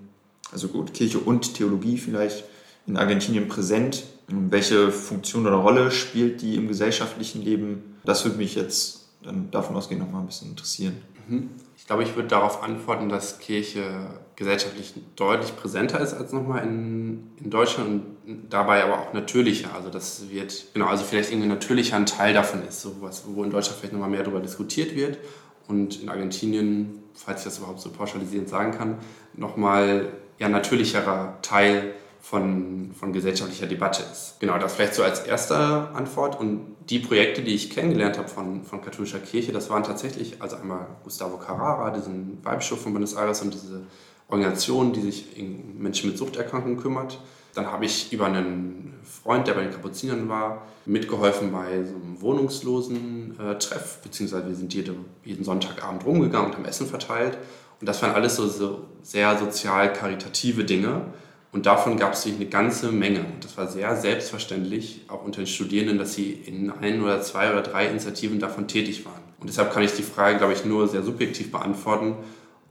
also 0.53 0.69
gut, 0.69 0.95
Kirche 0.95 1.19
und 1.19 1.55
Theologie 1.55 1.99
vielleicht 1.99 2.45
in 2.87 2.97
Argentinien 2.97 3.49
präsent? 3.49 4.05
Welche 4.29 4.91
Funktion 4.91 5.47
oder 5.47 5.57
Rolle 5.57 5.91
spielt 5.91 6.43
die 6.43 6.55
im 6.55 6.69
gesellschaftlichen 6.69 7.43
Leben? 7.43 7.97
Das 8.05 8.25
würde 8.25 8.39
mich 8.39 8.55
jetzt 8.55 9.09
dann 9.23 9.51
davon 9.51 9.77
ausgehen 9.77 10.01
noch 10.01 10.11
mal 10.11 10.21
ein 10.21 10.27
bisschen 10.27 10.51
interessieren. 10.51 10.97
Mhm. 11.29 11.51
Ich 11.77 11.87
glaube, 11.87 12.03
ich 12.03 12.17
würde 12.17 12.29
darauf 12.29 12.63
antworten, 12.63 13.09
dass 13.09 13.39
Kirche 13.39 14.11
gesellschaftlich 14.37 14.95
deutlich 15.17 15.57
präsenter 15.57 16.01
ist 16.01 16.15
als 16.15 16.33
nochmal 16.33 16.63
in, 16.65 17.31
in 17.43 17.51
Deutschland 17.51 17.89
und 18.27 18.49
dabei 18.51 18.85
aber 18.85 19.01
auch 19.01 19.13
natürlicher. 19.13 19.71
Also 19.75 19.91
das 19.91 20.31
wird, 20.31 20.67
genau, 20.75 20.87
also 20.87 21.05
vielleicht 21.05 21.31
irgendwie 21.31 21.49
natürlicher 21.49 21.97
ein 21.97 22.07
Teil 22.07 22.35
davon 22.35 22.63
ist, 22.67 22.83
so 22.83 22.97
was, 23.01 23.25
wo 23.27 23.43
in 23.45 23.51
Deutschland 23.51 23.79
vielleicht 23.79 23.93
nochmal 23.93 24.11
mehr 24.11 24.23
darüber 24.23 24.41
diskutiert 24.41 24.95
wird 24.95 25.19
und 25.67 26.03
in 26.03 26.09
Argentinien, 26.09 27.03
falls 27.15 27.41
ich 27.41 27.45
das 27.45 27.59
überhaupt 27.59 27.81
so 27.81 27.91
pauschalisierend 27.91 28.49
sagen 28.49 28.73
kann, 28.73 28.99
nochmal 29.35 30.13
ja 30.39 30.49
natürlicherer 30.49 31.39
Teil 31.43 31.95
von, 32.29 32.91
von 32.93 33.15
gesellschaftlicher 33.15 33.67
Debatte 33.67 34.03
ist. 34.03 34.37
Genau, 34.39 34.59
das 34.59 34.75
vielleicht 34.75 34.95
so 34.95 35.03
als 35.03 35.21
erste 35.21 35.57
Antwort. 35.95 36.39
Und 36.39 36.77
die 36.91 36.99
Projekte, 36.99 37.41
die 37.41 37.55
ich 37.55 37.71
kennengelernt 37.71 38.19
habe 38.19 38.29
von, 38.29 38.65
von 38.65 38.83
katholischer 38.83 39.19
Kirche, 39.19 39.51
das 39.51 39.71
waren 39.71 39.83
tatsächlich, 39.83 40.43
also 40.43 40.57
einmal 40.57 40.87
Gustavo 41.05 41.39
Carrara, 41.39 41.91
diesen 41.91 42.45
Weihbischof 42.45 42.83
von 42.83 42.93
Buenos 42.93 43.15
Aires 43.15 43.41
und 43.41 43.55
diese 43.55 43.81
Organisation, 44.29 44.93
die 44.93 45.01
sich 45.01 45.39
um 45.39 45.79
Menschen 45.79 46.11
mit 46.11 46.19
Suchterkrankungen 46.19 46.77
kümmert. 46.77 47.19
Dann 47.55 47.73
habe 47.73 47.87
ich 47.87 48.13
über 48.13 48.27
einen 48.27 48.93
Freund, 49.03 49.47
der 49.47 49.55
bei 49.55 49.63
den 49.63 49.73
Kapuzinern 49.73 50.29
war, 50.29 50.67
mitgeholfen 50.85 51.51
bei 51.51 51.83
so 51.83 51.95
einem 51.95 52.21
wohnungslosen 52.21 53.39
äh, 53.41 53.57
beziehungsweise 54.03 54.47
wir 54.47 54.55
sind 54.55 54.75
jede, 54.75 54.95
jeden 55.25 55.45
Sonntagabend 55.45 56.05
rumgegangen 56.05 56.51
und 56.51 56.57
haben 56.57 56.67
Essen 56.67 56.89
verteilt. 56.89 57.39
Und 57.81 57.89
das 57.89 58.03
waren 58.03 58.13
alles 58.13 58.37
so, 58.37 58.47
so 58.47 58.85
sehr 59.03 59.39
sozial 59.39 59.95
karitative 59.95 60.65
Dinge. 60.65 61.07
Und 61.51 61.67
davon 61.67 61.97
gab 61.97 62.13
es 62.13 62.27
eine 62.27 62.47
ganze 62.47 62.93
Menge. 62.93 63.21
Und 63.21 63.43
das 63.43 63.57
war 63.57 63.69
sehr 63.69 63.97
selbstverständlich, 63.97 65.03
auch 65.09 65.25
unter 65.25 65.41
den 65.41 65.47
Studierenden, 65.47 65.99
dass 65.99 66.15
sie 66.15 66.33
in 66.33 66.71
ein 66.71 67.03
oder 67.03 67.23
zwei 67.23 67.51
oder 67.51 67.63
drei 67.63 67.87
Initiativen 67.87 68.39
davon 68.39 68.69
tätig 68.69 69.07
waren. 69.07 69.23
Und 69.41 69.49
deshalb 69.49 69.73
kann 69.73 69.83
ich 69.83 69.93
die 69.93 70.03
Frage, 70.03 70.39
glaube 70.39 70.53
ich, 70.53 70.65
nur 70.65 70.89
sehr 70.89 71.03
subjektiv 71.03 71.51
beantworten 71.51 72.17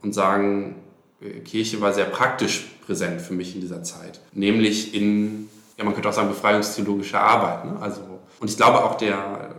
und 0.01 0.13
sagen, 0.13 0.75
äh, 1.21 1.39
Kirche 1.39 1.81
war 1.81 1.93
sehr 1.93 2.05
praktisch 2.05 2.67
präsent 2.85 3.21
für 3.21 3.33
mich 3.33 3.55
in 3.55 3.61
dieser 3.61 3.83
Zeit. 3.83 4.19
Nämlich 4.33 4.93
in, 4.93 5.49
ja, 5.77 5.83
man 5.83 5.93
könnte 5.93 6.09
auch 6.09 6.13
sagen, 6.13 6.29
befreiungstheologischer 6.29 7.19
Arbeit. 7.19 7.65
Ne? 7.65 7.79
Also, 7.81 8.01
und 8.39 8.49
ich 8.49 8.57
glaube 8.57 8.83
auch 8.83 8.95
der, 8.95 9.55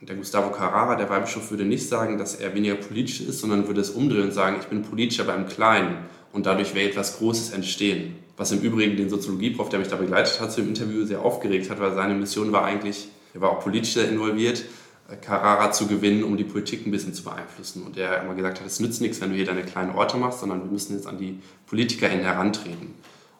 der 0.00 0.16
Gustavo 0.16 0.50
Carrara, 0.50 0.96
der 0.96 1.10
Weihbischof, 1.10 1.50
würde 1.50 1.64
nicht 1.64 1.86
sagen, 1.86 2.16
dass 2.16 2.36
er 2.36 2.54
weniger 2.54 2.76
politisch 2.76 3.20
ist, 3.20 3.40
sondern 3.40 3.66
würde 3.66 3.82
es 3.82 3.90
umdrehen 3.90 4.24
und 4.24 4.32
sagen, 4.32 4.56
ich 4.60 4.66
bin 4.66 4.82
politischer 4.82 5.24
beim 5.24 5.46
Kleinen 5.46 5.98
und 6.32 6.46
dadurch 6.46 6.74
wäre 6.74 6.88
etwas 6.88 7.18
Großes 7.18 7.50
entstehen. 7.50 8.16
Was 8.36 8.52
im 8.52 8.60
Übrigen 8.60 8.96
den 8.96 9.10
Soziologieprof, 9.10 9.68
der 9.68 9.78
mich 9.78 9.88
da 9.88 9.96
begleitet 9.96 10.40
hat, 10.40 10.52
zu 10.52 10.62
dem 10.62 10.68
Interview 10.68 11.04
sehr 11.04 11.22
aufgeregt 11.22 11.70
hat, 11.70 11.80
weil 11.80 11.94
seine 11.94 12.14
Mission 12.14 12.52
war 12.52 12.64
eigentlich, 12.64 13.08
er 13.34 13.40
war 13.40 13.50
auch 13.50 13.60
politisch 13.60 13.94
sehr 13.94 14.08
involviert, 14.08 14.64
äh, 15.08 15.16
Carrara 15.16 15.72
zu 15.72 15.86
gewinnen, 15.86 16.24
um 16.24 16.36
die 16.36 16.44
Politik 16.44 16.86
ein 16.86 16.90
bisschen 16.90 17.14
zu 17.14 17.24
beeinflussen. 17.24 17.82
Und 17.82 17.96
er 17.98 18.22
immer 18.22 18.34
gesagt 18.34 18.60
hat, 18.60 18.66
es 18.66 18.80
nützt 18.80 19.00
nichts, 19.00 19.20
wenn 19.20 19.30
du 19.30 19.36
hier 19.36 19.44
deine 19.44 19.62
kleinen 19.62 19.94
Orte 19.94 20.16
machst, 20.16 20.40
sondern 20.40 20.62
wir 20.62 20.70
müssen 20.70 20.94
jetzt 20.94 21.06
an 21.06 21.18
die 21.18 21.40
PolitikerInnen 21.66 22.24
herantreten. 22.24 22.94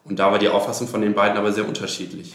Und 0.04 0.18
da 0.18 0.30
war 0.30 0.38
die 0.38 0.48
Auffassung 0.48 0.88
von 0.88 1.00
den 1.00 1.14
beiden 1.14 1.38
aber 1.38 1.52
sehr 1.52 1.66
unterschiedlich. 1.66 2.34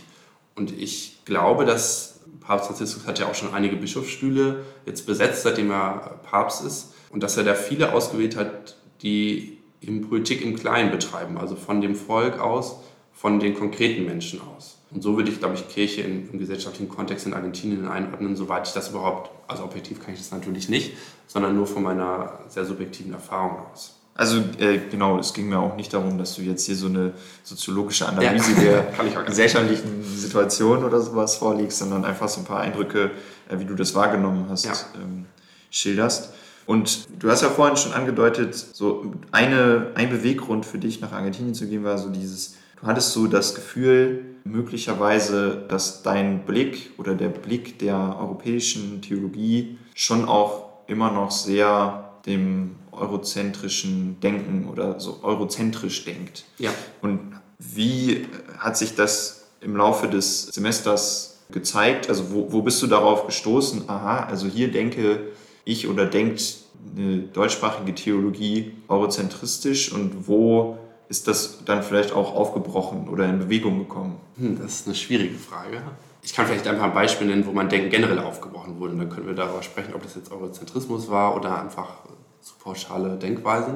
Und 0.55 0.71
ich 0.71 1.21
glaube, 1.25 1.65
dass 1.65 2.21
Papst 2.39 2.67
Franziskus 2.67 3.05
hat 3.05 3.19
ja 3.19 3.27
auch 3.27 3.35
schon 3.35 3.53
einige 3.53 3.75
Bischofsstühle 3.75 4.63
jetzt 4.85 5.05
besetzt, 5.05 5.43
seitdem 5.43 5.69
er 5.71 6.19
Papst 6.23 6.63
ist. 6.65 6.93
Und 7.09 7.23
dass 7.23 7.37
er 7.37 7.43
da 7.43 7.53
viele 7.53 7.93
ausgewählt 7.93 8.35
hat, 8.35 8.77
die 9.01 9.56
eben 9.81 10.07
Politik 10.07 10.41
im 10.41 10.55
Kleinen 10.55 10.91
betreiben, 10.91 11.37
also 11.37 11.55
von 11.55 11.81
dem 11.81 11.95
Volk 11.95 12.39
aus, 12.39 12.79
von 13.13 13.39
den 13.39 13.55
konkreten 13.55 14.05
Menschen 14.05 14.41
aus. 14.41 14.77
Und 14.91 15.01
so 15.03 15.17
würde 15.17 15.29
ich, 15.29 15.39
glaube 15.39 15.55
ich, 15.55 15.67
Kirche 15.67 16.01
im, 16.01 16.29
im 16.31 16.39
gesellschaftlichen 16.39 16.89
Kontext 16.89 17.25
in 17.25 17.33
Argentinien 17.33 17.87
einordnen, 17.87 18.35
soweit 18.35 18.67
ich 18.67 18.73
das 18.73 18.89
überhaupt, 18.89 19.31
also 19.47 19.63
objektiv 19.63 20.03
kann 20.03 20.13
ich 20.13 20.19
das 20.19 20.31
natürlich 20.31 20.69
nicht, 20.69 20.93
sondern 21.27 21.55
nur 21.55 21.67
von 21.67 21.83
meiner 21.83 22.39
sehr 22.47 22.65
subjektiven 22.65 23.13
Erfahrung 23.13 23.57
aus. 23.71 23.95
Also 24.17 24.39
äh, 24.59 24.79
genau, 24.89 25.19
es 25.19 25.33
ging 25.33 25.49
mir 25.49 25.59
auch 25.59 25.75
nicht 25.75 25.93
darum, 25.93 26.17
dass 26.17 26.35
du 26.35 26.41
jetzt 26.41 26.65
hier 26.65 26.75
so 26.75 26.87
eine 26.87 27.13
soziologische 27.43 28.07
Analyse 28.07 28.51
ja. 28.53 28.81
der 29.03 29.23
gesellschaftlichen 29.23 30.03
Situation 30.03 30.83
oder 30.83 30.99
sowas 31.01 31.35
vorlegst, 31.35 31.77
sondern 31.77 32.03
einfach 32.03 32.27
so 32.27 32.41
ein 32.41 32.45
paar 32.45 32.61
Eindrücke, 32.61 33.11
äh, 33.47 33.59
wie 33.59 33.65
du 33.65 33.75
das 33.75 33.93
wahrgenommen 33.93 34.47
hast, 34.49 34.65
ja. 34.65 34.73
ähm, 34.95 35.25
schilderst. 35.69 36.33
Und 36.67 37.07
du 37.17 37.31
hast 37.31 37.41
ja 37.41 37.49
vorhin 37.49 37.77
schon 37.77 37.93
angedeutet, 37.93 38.53
so 38.53 39.13
eine, 39.31 39.91
ein 39.95 40.09
Beweggrund 40.09 40.65
für 40.65 40.77
dich 40.77 40.99
nach 40.99 41.13
Argentinien 41.13 41.55
zu 41.55 41.65
gehen 41.67 41.85
war 41.85 41.97
so 41.97 42.09
dieses, 42.09 42.57
du 42.79 42.87
hattest 42.87 43.13
so 43.13 43.25
das 43.27 43.55
Gefühl, 43.55 44.25
möglicherweise, 44.43 45.65
dass 45.69 46.03
dein 46.03 46.45
Blick 46.45 46.91
oder 46.97 47.15
der 47.15 47.29
Blick 47.29 47.79
der 47.79 48.17
europäischen 48.19 49.01
Theologie 49.01 49.77
schon 49.95 50.25
auch 50.25 50.67
immer 50.87 51.11
noch 51.11 51.31
sehr 51.31 52.11
dem 52.25 52.75
eurozentrischen 52.91 54.19
Denken 54.19 54.67
oder 54.69 54.99
so 54.99 55.19
eurozentrisch 55.23 56.03
denkt. 56.03 56.43
Ja. 56.57 56.71
Und 57.01 57.19
wie 57.59 58.27
hat 58.57 58.77
sich 58.77 58.95
das 58.95 59.47
im 59.61 59.77
Laufe 59.77 60.07
des 60.07 60.47
Semesters 60.47 61.39
gezeigt? 61.49 62.09
Also 62.09 62.31
wo, 62.31 62.51
wo 62.51 62.61
bist 62.61 62.81
du 62.81 62.87
darauf 62.87 63.25
gestoßen? 63.25 63.89
Aha, 63.89 64.25
also 64.25 64.47
hier 64.47 64.69
denke 64.69 65.31
ich 65.67 65.87
oder 65.87 66.05
denkt 66.05 66.57
eine 66.95 67.19
deutschsprachige 67.19 67.93
Theologie 67.93 68.73
eurozentristisch 68.87 69.91
und 69.91 70.27
wo 70.27 70.77
ist 71.09 71.27
das 71.27 71.63
dann 71.65 71.83
vielleicht 71.83 72.11
auch 72.11 72.33
aufgebrochen 72.33 73.07
oder 73.07 73.25
in 73.25 73.39
Bewegung 73.39 73.79
gekommen? 73.79 74.17
Hm, 74.37 74.59
das 74.59 74.81
ist 74.81 74.87
eine 74.87 74.95
schwierige 74.95 75.35
Frage. 75.35 75.81
Ich 76.21 76.33
kann 76.33 76.45
vielleicht 76.45 76.67
ein 76.67 76.93
Beispiel 76.93 77.27
nennen, 77.27 77.45
wo 77.45 77.51
mein 77.51 77.69
Denken 77.69 77.89
generell 77.89 78.19
aufgebrochen 78.19 78.79
wurde. 78.79 78.93
Und 78.93 78.99
dann 78.99 79.09
können 79.09 79.27
wir 79.27 79.33
darüber 79.33 79.63
sprechen, 79.63 79.93
ob 79.93 80.03
das 80.03 80.15
jetzt 80.15 80.31
Eurozentrismus 80.31 81.09
war 81.09 81.35
oder 81.35 81.61
einfach 81.61 81.99
zu 82.41 82.55
pauschale 82.59 83.15
Denkweisen. 83.17 83.75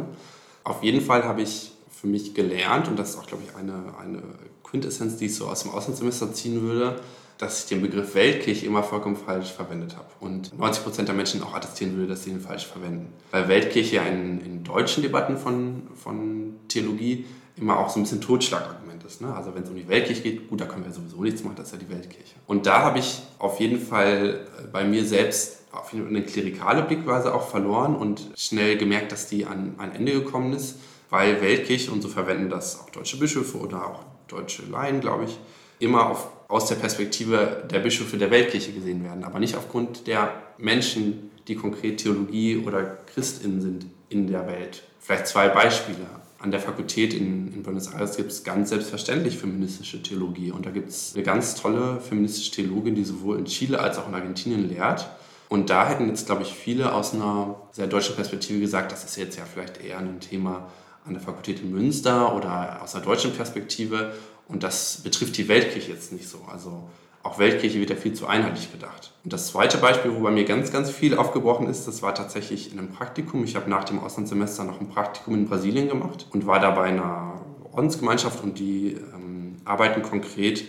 Auf 0.64 0.84
jeden 0.84 1.02
Fall 1.02 1.24
habe 1.24 1.42
ich 1.42 1.72
für 1.90 2.08
mich 2.08 2.34
gelernt, 2.34 2.88
und 2.88 2.98
das 2.98 3.12
ist 3.12 3.18
auch, 3.18 3.28
glaube 3.28 3.44
ich, 3.48 3.56
eine, 3.56 3.94
eine 4.00 4.22
Quintessenz, 4.64 5.18
die 5.18 5.28
ich 5.28 5.36
so 5.36 5.48
aus 5.48 5.64
dem 5.64 5.72
Auslandssemester 5.72 6.34
ziehen 6.34 6.62
würde, 6.62 7.00
dass 7.42 7.64
ich 7.64 7.70
den 7.70 7.82
Begriff 7.82 8.14
Weltkirche 8.14 8.68
immer 8.68 8.84
vollkommen 8.84 9.16
falsch 9.16 9.52
verwendet 9.52 9.98
habe. 9.98 10.08
Und 10.20 10.58
90 10.58 10.84
Prozent 10.84 11.08
der 11.08 11.16
Menschen 11.16 11.42
auch 11.42 11.56
attestieren 11.56 11.96
würde, 11.96 12.10
dass 12.10 12.24
sie 12.24 12.30
ihn 12.30 12.40
falsch 12.40 12.68
verwenden. 12.68 13.12
Weil 13.32 13.48
Weltkirche 13.48 13.98
in, 13.98 14.40
in 14.42 14.64
deutschen 14.64 15.02
Debatten 15.02 15.38
von, 15.38 15.88
von 15.96 16.54
Theologie 16.68 17.26
immer 17.58 17.80
auch 17.80 17.90
so 17.90 18.00
ein 18.00 18.04
bisschen 18.04 18.22
Totschlagargument 18.22 19.04
ist. 19.04 19.22
Ne? 19.22 19.34
Also 19.34 19.56
wenn 19.56 19.64
es 19.64 19.70
um 19.70 19.76
die 19.76 19.88
Weltkirche 19.88 20.22
geht, 20.22 20.50
gut, 20.50 20.62
da 20.62 20.66
können 20.66 20.86
wir 20.86 20.92
sowieso 20.92 21.24
nichts 21.24 21.44
machen, 21.44 21.56
das 21.56 21.68
ist 21.68 21.74
ja 21.74 21.80
die 21.80 21.90
Weltkirche. 21.90 22.36
Und 22.46 22.68
da 22.68 22.84
habe 22.84 23.00
ich 23.00 23.24
auf 23.40 23.60
jeden 23.60 23.80
Fall 23.80 24.46
äh, 24.60 24.68
bei 24.72 24.84
mir 24.84 25.04
selbst 25.04 25.62
auf 25.72 25.92
jeden 25.94 26.06
Fall 26.06 26.16
eine 26.16 26.24
klerikale 26.24 26.84
Blickweise 26.84 27.34
auch 27.34 27.50
verloren 27.50 27.96
und 27.96 28.30
schnell 28.36 28.78
gemerkt, 28.78 29.12
dass 29.12 29.28
die 29.28 29.48
an 29.48 29.74
ein 29.80 29.96
Ende 29.96 30.12
gekommen 30.12 30.54
ist, 30.54 30.76
weil 31.10 31.42
Weltkirche, 31.42 31.92
und 31.92 32.04
so 32.04 32.08
verwenden 32.08 32.52
das 32.52 32.80
auch 32.80 32.92
deutsche 32.92 33.18
Bischöfe 33.18 33.58
oder 33.58 33.88
auch 33.88 34.04
deutsche 34.28 34.64
Laien, 34.64 35.02
glaube 35.02 35.26
ich, 35.26 35.40
immer 35.80 36.10
auf, 36.10 36.30
aus 36.52 36.66
der 36.66 36.76
Perspektive 36.76 37.64
der 37.72 37.80
Bischöfe 37.80 38.18
der 38.18 38.30
Weltkirche 38.30 38.74
gesehen 38.74 39.04
werden, 39.04 39.24
aber 39.24 39.40
nicht 39.40 39.56
aufgrund 39.56 40.06
der 40.06 40.34
Menschen, 40.58 41.32
die 41.48 41.56
konkret 41.56 41.98
Theologie 41.98 42.58
oder 42.58 42.98
Christinnen 43.14 43.62
sind 43.62 43.86
in 44.10 44.28
der 44.28 44.46
Welt. 44.48 44.84
Vielleicht 45.00 45.28
zwei 45.28 45.48
Beispiele. 45.48 46.06
An 46.40 46.52
der 46.52 46.60
Fakultät 46.60 47.14
in, 47.14 47.54
in 47.54 47.64
Buenos 47.64 47.94
Aires 47.94 48.18
gibt 48.18 48.32
es 48.32 48.44
ganz 48.44 48.70
selbstverständlich 48.70 49.38
feministische 49.38 50.02
Theologie. 50.02 50.52
Und 50.52 50.66
da 50.66 50.72
gibt 50.72 50.90
es 50.90 51.14
eine 51.16 51.24
ganz 51.24 51.56
tolle 51.56 52.02
feministische 52.02 52.52
Theologin, 52.52 52.96
die 52.96 53.04
sowohl 53.04 53.38
in 53.38 53.46
Chile 53.46 53.80
als 53.80 53.98
auch 53.98 54.08
in 54.08 54.16
Argentinien 54.16 54.68
lehrt. 54.68 55.08
Und 55.50 55.70
da 55.70 55.88
hätten 55.88 56.08
jetzt, 56.08 56.26
glaube 56.26 56.42
ich, 56.42 56.54
viele 56.54 56.94
aus 56.94 57.14
einer 57.14 57.56
sehr 57.72 57.88
deutschen 57.88 58.16
Perspektive 58.16 58.60
gesagt, 58.60 58.92
das 58.92 59.04
ist 59.04 59.16
jetzt 59.18 59.38
ja 59.38 59.46
vielleicht 59.46 59.84
eher 59.84 60.00
ein 60.00 60.20
Thema 60.20 60.68
an 61.06 61.14
der 61.14 61.22
Fakultät 61.22 61.62
in 61.62 61.72
Münster 61.72 62.36
oder 62.36 62.82
aus 62.82 62.96
einer 62.96 63.04
deutschen 63.04 63.34
Perspektive. 63.34 64.14
Und 64.52 64.64
das 64.64 65.02
betrifft 65.04 65.38
die 65.38 65.48
Weltkirche 65.48 65.92
jetzt 65.92 66.12
nicht 66.12 66.28
so. 66.28 66.40
Also 66.52 66.90
auch 67.24 67.40
Weltkirche 67.40 67.80
wird 67.80 67.90
ja 67.90 67.96
viel 67.96 68.14
zu 68.14 68.28
einheitlich 68.28 68.72
gedacht. 68.72 69.14
Und 69.24 69.32
das 69.32 69.48
zweite 69.48 69.78
Beispiel, 69.78 70.14
wo 70.14 70.20
bei 70.22 70.32
mir 70.32 70.44
ganz, 70.44 70.72
ganz 70.72 70.90
viel 70.90 71.16
aufgebrochen 71.16 71.68
ist, 71.68 71.88
das 71.88 72.02
war 72.02 72.16
tatsächlich 72.16 72.72
in 72.72 72.80
einem 72.80 72.90
Praktikum. 72.90 73.44
Ich 73.44 73.56
habe 73.56 73.70
nach 73.70 73.84
dem 73.84 74.00
Auslandssemester 74.00 74.64
noch 74.64 74.82
ein 74.82 74.90
Praktikum 74.90 75.36
in 75.36 75.48
Brasilien 75.48 75.88
gemacht 75.88 76.28
und 76.32 76.48
war 76.48 76.60
da 76.60 76.72
bei 76.72 76.84
einer 76.84 77.42
Ordensgemeinschaft 77.72 78.44
und 78.44 78.60
die 78.60 78.98
ähm, 79.14 79.58
arbeiten 79.66 80.02
konkret 80.02 80.66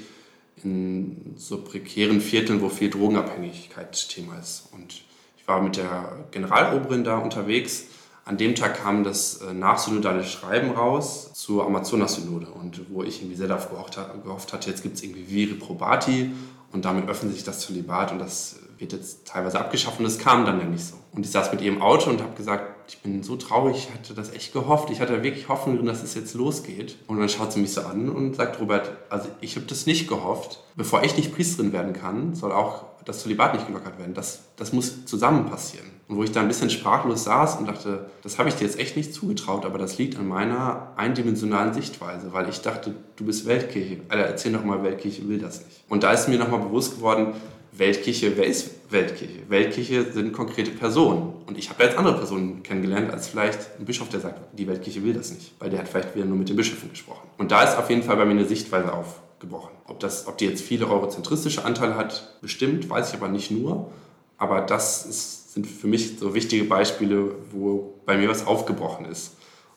in 0.62 1.34
so 1.36 1.62
prekären 1.64 2.20
Vierteln, 2.20 2.60
wo 2.60 2.68
viel 2.68 2.90
Drogenabhängigkeit 2.90 4.08
Thema 4.08 4.38
ist. 4.38 4.68
Und 4.72 5.02
ich 5.36 5.48
war 5.48 5.60
mit 5.60 5.76
der 5.76 6.26
Generaloberin 6.30 7.02
da 7.02 7.18
unterwegs 7.18 7.86
an 8.24 8.36
dem 8.36 8.54
Tag 8.54 8.82
kam 8.82 9.02
das 9.04 9.40
äh, 9.42 9.52
nachsynodale 9.52 10.24
Schreiben 10.24 10.70
raus 10.70 11.32
zur 11.34 11.66
Amazonas-Synode 11.66 12.46
und 12.46 12.82
wo 12.90 13.02
ich 13.02 13.20
irgendwie 13.20 13.36
sehr 13.36 13.48
darauf 13.48 13.68
gehofft, 13.70 14.52
hatte, 14.52 14.70
jetzt 14.70 14.82
gibt 14.82 14.96
es 14.96 15.02
irgendwie 15.02 15.28
Viri 15.28 15.54
Probati 15.54 16.30
und 16.72 16.84
damit 16.84 17.08
öffnet 17.08 17.32
sich 17.32 17.44
das 17.44 17.60
Zölibat 17.60 18.12
und 18.12 18.18
das 18.18 18.60
wird 18.78 18.92
jetzt 18.92 19.26
teilweise 19.26 19.58
abgeschafft 19.60 19.98
und 19.98 20.04
das 20.04 20.18
kam 20.18 20.44
dann 20.44 20.60
ja 20.60 20.66
nicht 20.66 20.84
so. 20.84 20.96
Und 21.12 21.24
ich 21.24 21.30
saß 21.30 21.52
mit 21.52 21.60
ihr 21.60 21.70
im 21.70 21.82
Auto 21.82 22.10
und 22.10 22.20
habe 22.20 22.34
gesagt, 22.34 22.88
ich 22.88 22.98
bin 22.98 23.22
so 23.22 23.36
traurig, 23.36 23.76
ich 23.76 23.94
hatte 23.94 24.14
das 24.14 24.32
echt 24.32 24.52
gehofft, 24.52 24.90
ich 24.90 25.00
hatte 25.00 25.22
wirklich 25.22 25.48
Hoffnung 25.48 25.76
drin, 25.76 25.86
dass 25.86 26.02
es 26.02 26.14
jetzt 26.14 26.34
losgeht. 26.34 26.96
Und 27.06 27.20
dann 27.20 27.28
schaut 27.28 27.52
sie 27.52 27.60
mich 27.60 27.72
so 27.72 27.82
an 27.82 28.08
und 28.08 28.34
sagt, 28.34 28.60
Robert, 28.60 28.90
also 29.08 29.28
ich 29.40 29.56
habe 29.56 29.66
das 29.66 29.86
nicht 29.86 30.08
gehofft. 30.08 30.62
Bevor 30.74 31.04
ich 31.04 31.16
nicht 31.16 31.34
Priesterin 31.34 31.72
werden 31.72 31.92
kann, 31.92 32.34
soll 32.34 32.52
auch 32.52 32.84
das 33.04 33.22
Zölibat 33.22 33.54
nicht 33.54 33.66
gelockert 33.66 33.98
werden. 33.98 34.14
Das, 34.14 34.44
das 34.56 34.72
muss 34.72 35.04
zusammen 35.06 35.46
passieren. 35.46 35.91
Wo 36.14 36.22
ich 36.24 36.32
da 36.32 36.40
ein 36.40 36.48
bisschen 36.48 36.68
sprachlos 36.68 37.24
saß 37.24 37.56
und 37.56 37.66
dachte, 37.66 38.06
das 38.22 38.38
habe 38.38 38.48
ich 38.48 38.54
dir 38.56 38.64
jetzt 38.64 38.78
echt 38.78 38.96
nicht 38.96 39.14
zugetraut, 39.14 39.64
aber 39.64 39.78
das 39.78 39.96
liegt 39.96 40.18
an 40.18 40.28
meiner 40.28 40.92
eindimensionalen 40.96 41.72
Sichtweise, 41.72 42.32
weil 42.32 42.48
ich 42.50 42.60
dachte, 42.60 42.94
du 43.16 43.24
bist 43.24 43.46
Weltkirche. 43.46 44.00
Alter, 44.08 44.24
erzähl 44.24 44.52
doch 44.52 44.64
mal, 44.64 44.82
Weltkirche 44.82 45.26
will 45.28 45.38
das 45.38 45.64
nicht. 45.64 45.84
Und 45.88 46.02
da 46.02 46.12
ist 46.12 46.28
mir 46.28 46.38
nochmal 46.38 46.60
bewusst 46.60 46.96
geworden, 46.96 47.34
Weltkirche, 47.74 48.36
wer 48.36 48.44
ist 48.44 48.70
Weltkirche? 48.90 49.48
Weltkirche 49.48 50.12
sind 50.12 50.34
konkrete 50.34 50.72
Personen. 50.72 51.32
Und 51.46 51.56
ich 51.56 51.70
habe 51.70 51.82
jetzt 51.84 51.96
andere 51.96 52.16
Personen 52.18 52.62
kennengelernt, 52.62 53.10
als 53.10 53.28
vielleicht 53.28 53.78
ein 53.78 53.86
Bischof, 53.86 54.10
der 54.10 54.20
sagt, 54.20 54.58
die 54.58 54.66
Weltkirche 54.66 55.02
will 55.02 55.14
das 55.14 55.32
nicht, 55.32 55.54
weil 55.58 55.70
der 55.70 55.78
hat 55.78 55.88
vielleicht 55.88 56.14
wieder 56.14 56.26
nur 56.26 56.36
mit 56.36 56.50
den 56.50 56.56
Bischöfen 56.56 56.90
gesprochen. 56.90 57.26
Und 57.38 57.50
da 57.50 57.62
ist 57.62 57.78
auf 57.78 57.88
jeden 57.88 58.02
Fall 58.02 58.16
bei 58.16 58.26
mir 58.26 58.32
eine 58.32 58.44
Sichtweise 58.44 58.92
aufgebrochen. 58.92 59.70
Ob, 59.86 60.00
das, 60.00 60.26
ob 60.26 60.36
die 60.36 60.44
jetzt 60.44 60.62
viele 60.62 60.86
eurozentristische 60.86 61.64
Anteile 61.64 61.96
hat, 61.96 62.36
bestimmt, 62.42 62.90
weiß 62.90 63.08
ich 63.08 63.14
aber 63.14 63.28
nicht 63.28 63.50
nur. 63.50 63.90
Aber 64.36 64.60
das 64.60 65.06
ist 65.06 65.41
sind 65.52 65.66
für 65.66 65.86
mich 65.86 66.18
so 66.18 66.34
wichtige 66.34 66.64
Beispiele, 66.64 67.34
wo 67.50 68.00
bei 68.06 68.16
mir 68.16 68.28
was 68.30 68.46
aufgebrochen 68.46 69.04
ist. 69.04 69.36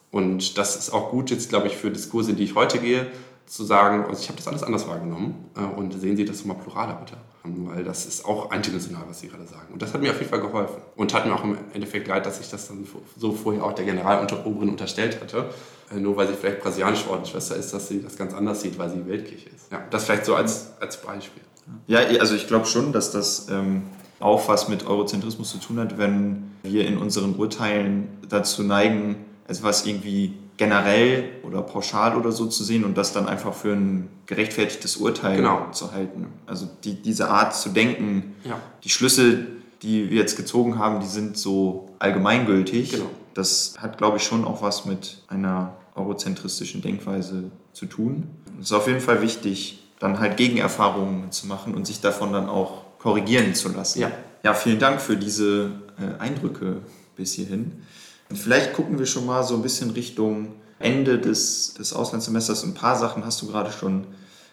Und 0.09 0.57
das 0.57 0.77
ist 0.77 0.91
auch 0.91 1.11
gut 1.11 1.29
jetzt, 1.29 1.49
glaube 1.49 1.67
ich, 1.67 1.75
für 1.75 1.91
Diskurse, 1.91 2.33
die 2.33 2.45
ich 2.45 2.55
heute 2.55 2.79
gehe, 2.79 3.07
zu 3.45 3.65
sagen, 3.65 4.05
also 4.05 4.21
ich 4.21 4.29
habe 4.29 4.37
das 4.37 4.47
alles 4.47 4.63
anders 4.63 4.87
wahrgenommen 4.87 5.49
äh, 5.55 5.59
und 5.59 5.91
sehen 5.99 6.15
Sie 6.15 6.23
das 6.23 6.45
mal 6.45 6.53
pluraler 6.53 6.93
bitte. 6.95 7.17
Ähm, 7.43 7.67
weil 7.67 7.83
das 7.83 8.05
ist 8.05 8.25
auch 8.25 8.49
eindimensional, 8.49 9.03
was 9.07 9.19
Sie 9.19 9.27
gerade 9.27 9.45
sagen. 9.45 9.73
Und 9.73 9.81
das 9.81 9.93
hat 9.93 10.01
mir 10.01 10.11
auf 10.11 10.17
jeden 10.17 10.29
Fall 10.29 10.39
geholfen. 10.39 10.81
Und 10.95 11.13
hat 11.13 11.27
mir 11.27 11.35
auch 11.35 11.43
im 11.43 11.57
Endeffekt 11.73 12.07
leid, 12.07 12.25
dass 12.25 12.39
ich 12.39 12.49
das 12.49 12.69
dann 12.69 12.87
so 13.17 13.33
vorher 13.33 13.65
auch 13.65 13.73
der 13.73 13.85
Generaloberin 13.85 14.69
unterstellt 14.69 15.19
hatte. 15.21 15.49
Äh, 15.91 15.99
nur 15.99 16.15
weil 16.15 16.27
sie 16.27 16.33
vielleicht 16.33 16.61
brasilianische 16.61 17.09
Ordensschwester 17.09 17.57
ist, 17.57 17.73
dass 17.73 17.89
sie 17.89 18.01
das 18.01 18.15
ganz 18.15 18.33
anders 18.33 18.61
sieht, 18.61 18.79
weil 18.79 18.89
sie 18.89 19.05
Weltkirche 19.05 19.49
ist. 19.49 19.71
Ja, 19.71 19.83
das 19.91 20.05
vielleicht 20.05 20.25
so 20.25 20.35
als, 20.35 20.71
als 20.79 21.01
Beispiel. 21.01 21.43
Ja, 21.87 21.99
also 21.99 22.35
ich 22.35 22.47
glaube 22.47 22.65
schon, 22.65 22.93
dass 22.93 23.11
das 23.11 23.47
ähm, 23.49 23.83
auch 24.19 24.47
was 24.47 24.67
mit 24.67 24.87
Eurozentrismus 24.87 25.51
zu 25.51 25.57
tun 25.57 25.79
hat, 25.79 25.97
wenn 25.97 26.51
wir 26.63 26.87
in 26.87 26.97
unseren 26.97 27.35
Urteilen 27.35 28.07
dazu 28.29 28.63
neigen, 28.63 29.17
etwas 29.47 29.85
irgendwie 29.85 30.33
generell 30.57 31.29
oder 31.43 31.61
pauschal 31.61 32.15
oder 32.15 32.31
so 32.31 32.45
zu 32.45 32.63
sehen 32.63 32.85
und 32.85 32.97
das 32.97 33.11
dann 33.11 33.27
einfach 33.27 33.53
für 33.53 33.73
ein 33.73 34.07
gerechtfertigtes 34.25 34.97
Urteil 34.97 35.37
genau. 35.37 35.69
zu 35.71 35.91
halten. 35.91 36.27
Also 36.45 36.67
die, 36.83 37.01
diese 37.01 37.29
Art 37.29 37.55
zu 37.55 37.69
denken, 37.69 38.35
ja. 38.43 38.59
die 38.83 38.89
Schlüsse, 38.89 39.47
die 39.81 40.09
wir 40.09 40.17
jetzt 40.17 40.37
gezogen 40.37 40.79
haben, 40.79 41.01
die 41.01 41.07
sind 41.07 41.37
so 41.37 41.89
allgemeingültig. 41.99 42.91
Genau. 42.91 43.09
Das 43.33 43.75
hat, 43.77 43.97
glaube 43.97 44.17
ich, 44.17 44.23
schon 44.23 44.45
auch 44.45 44.61
was 44.61 44.85
mit 44.85 45.23
einer 45.27 45.73
eurozentristischen 45.95 46.81
Denkweise 46.81 47.51
zu 47.73 47.85
tun. 47.85 48.29
Es 48.59 48.67
ist 48.67 48.73
auf 48.73 48.87
jeden 48.87 49.01
Fall 49.01 49.21
wichtig, 49.21 49.83
dann 49.99 50.19
halt 50.19 50.37
Gegenerfahrungen 50.37 51.31
zu 51.31 51.47
machen 51.47 51.75
und 51.75 51.85
sich 51.85 51.99
davon 51.99 52.31
dann 52.31 52.49
auch 52.49 52.84
korrigieren 53.05 53.53
zu 53.53 53.69
lassen. 53.69 53.99
Ja, 53.99 54.11
ja 54.43 54.55
vielen 54.55 54.79
Dank 54.79 54.99
für 54.99 55.15
diese 55.15 55.69
äh, 55.99 56.19
Eindrücke 56.19 56.77
bis 57.15 57.33
hierhin. 57.33 57.83
Und 58.31 58.37
vielleicht 58.37 58.73
gucken 58.73 58.97
wir 58.97 59.05
schon 59.05 59.27
mal 59.27 59.43
so 59.43 59.53
ein 59.53 59.61
bisschen 59.61 59.91
Richtung 59.91 60.55
Ende 60.79 61.19
des, 61.19 61.75
des 61.75 61.93
Auslandssemesters. 61.93 62.63
Ein 62.63 62.73
paar 62.73 62.95
Sachen 62.95 63.23
hast 63.23 63.43
du 63.43 63.47
gerade 63.47 63.71
schon 63.71 64.07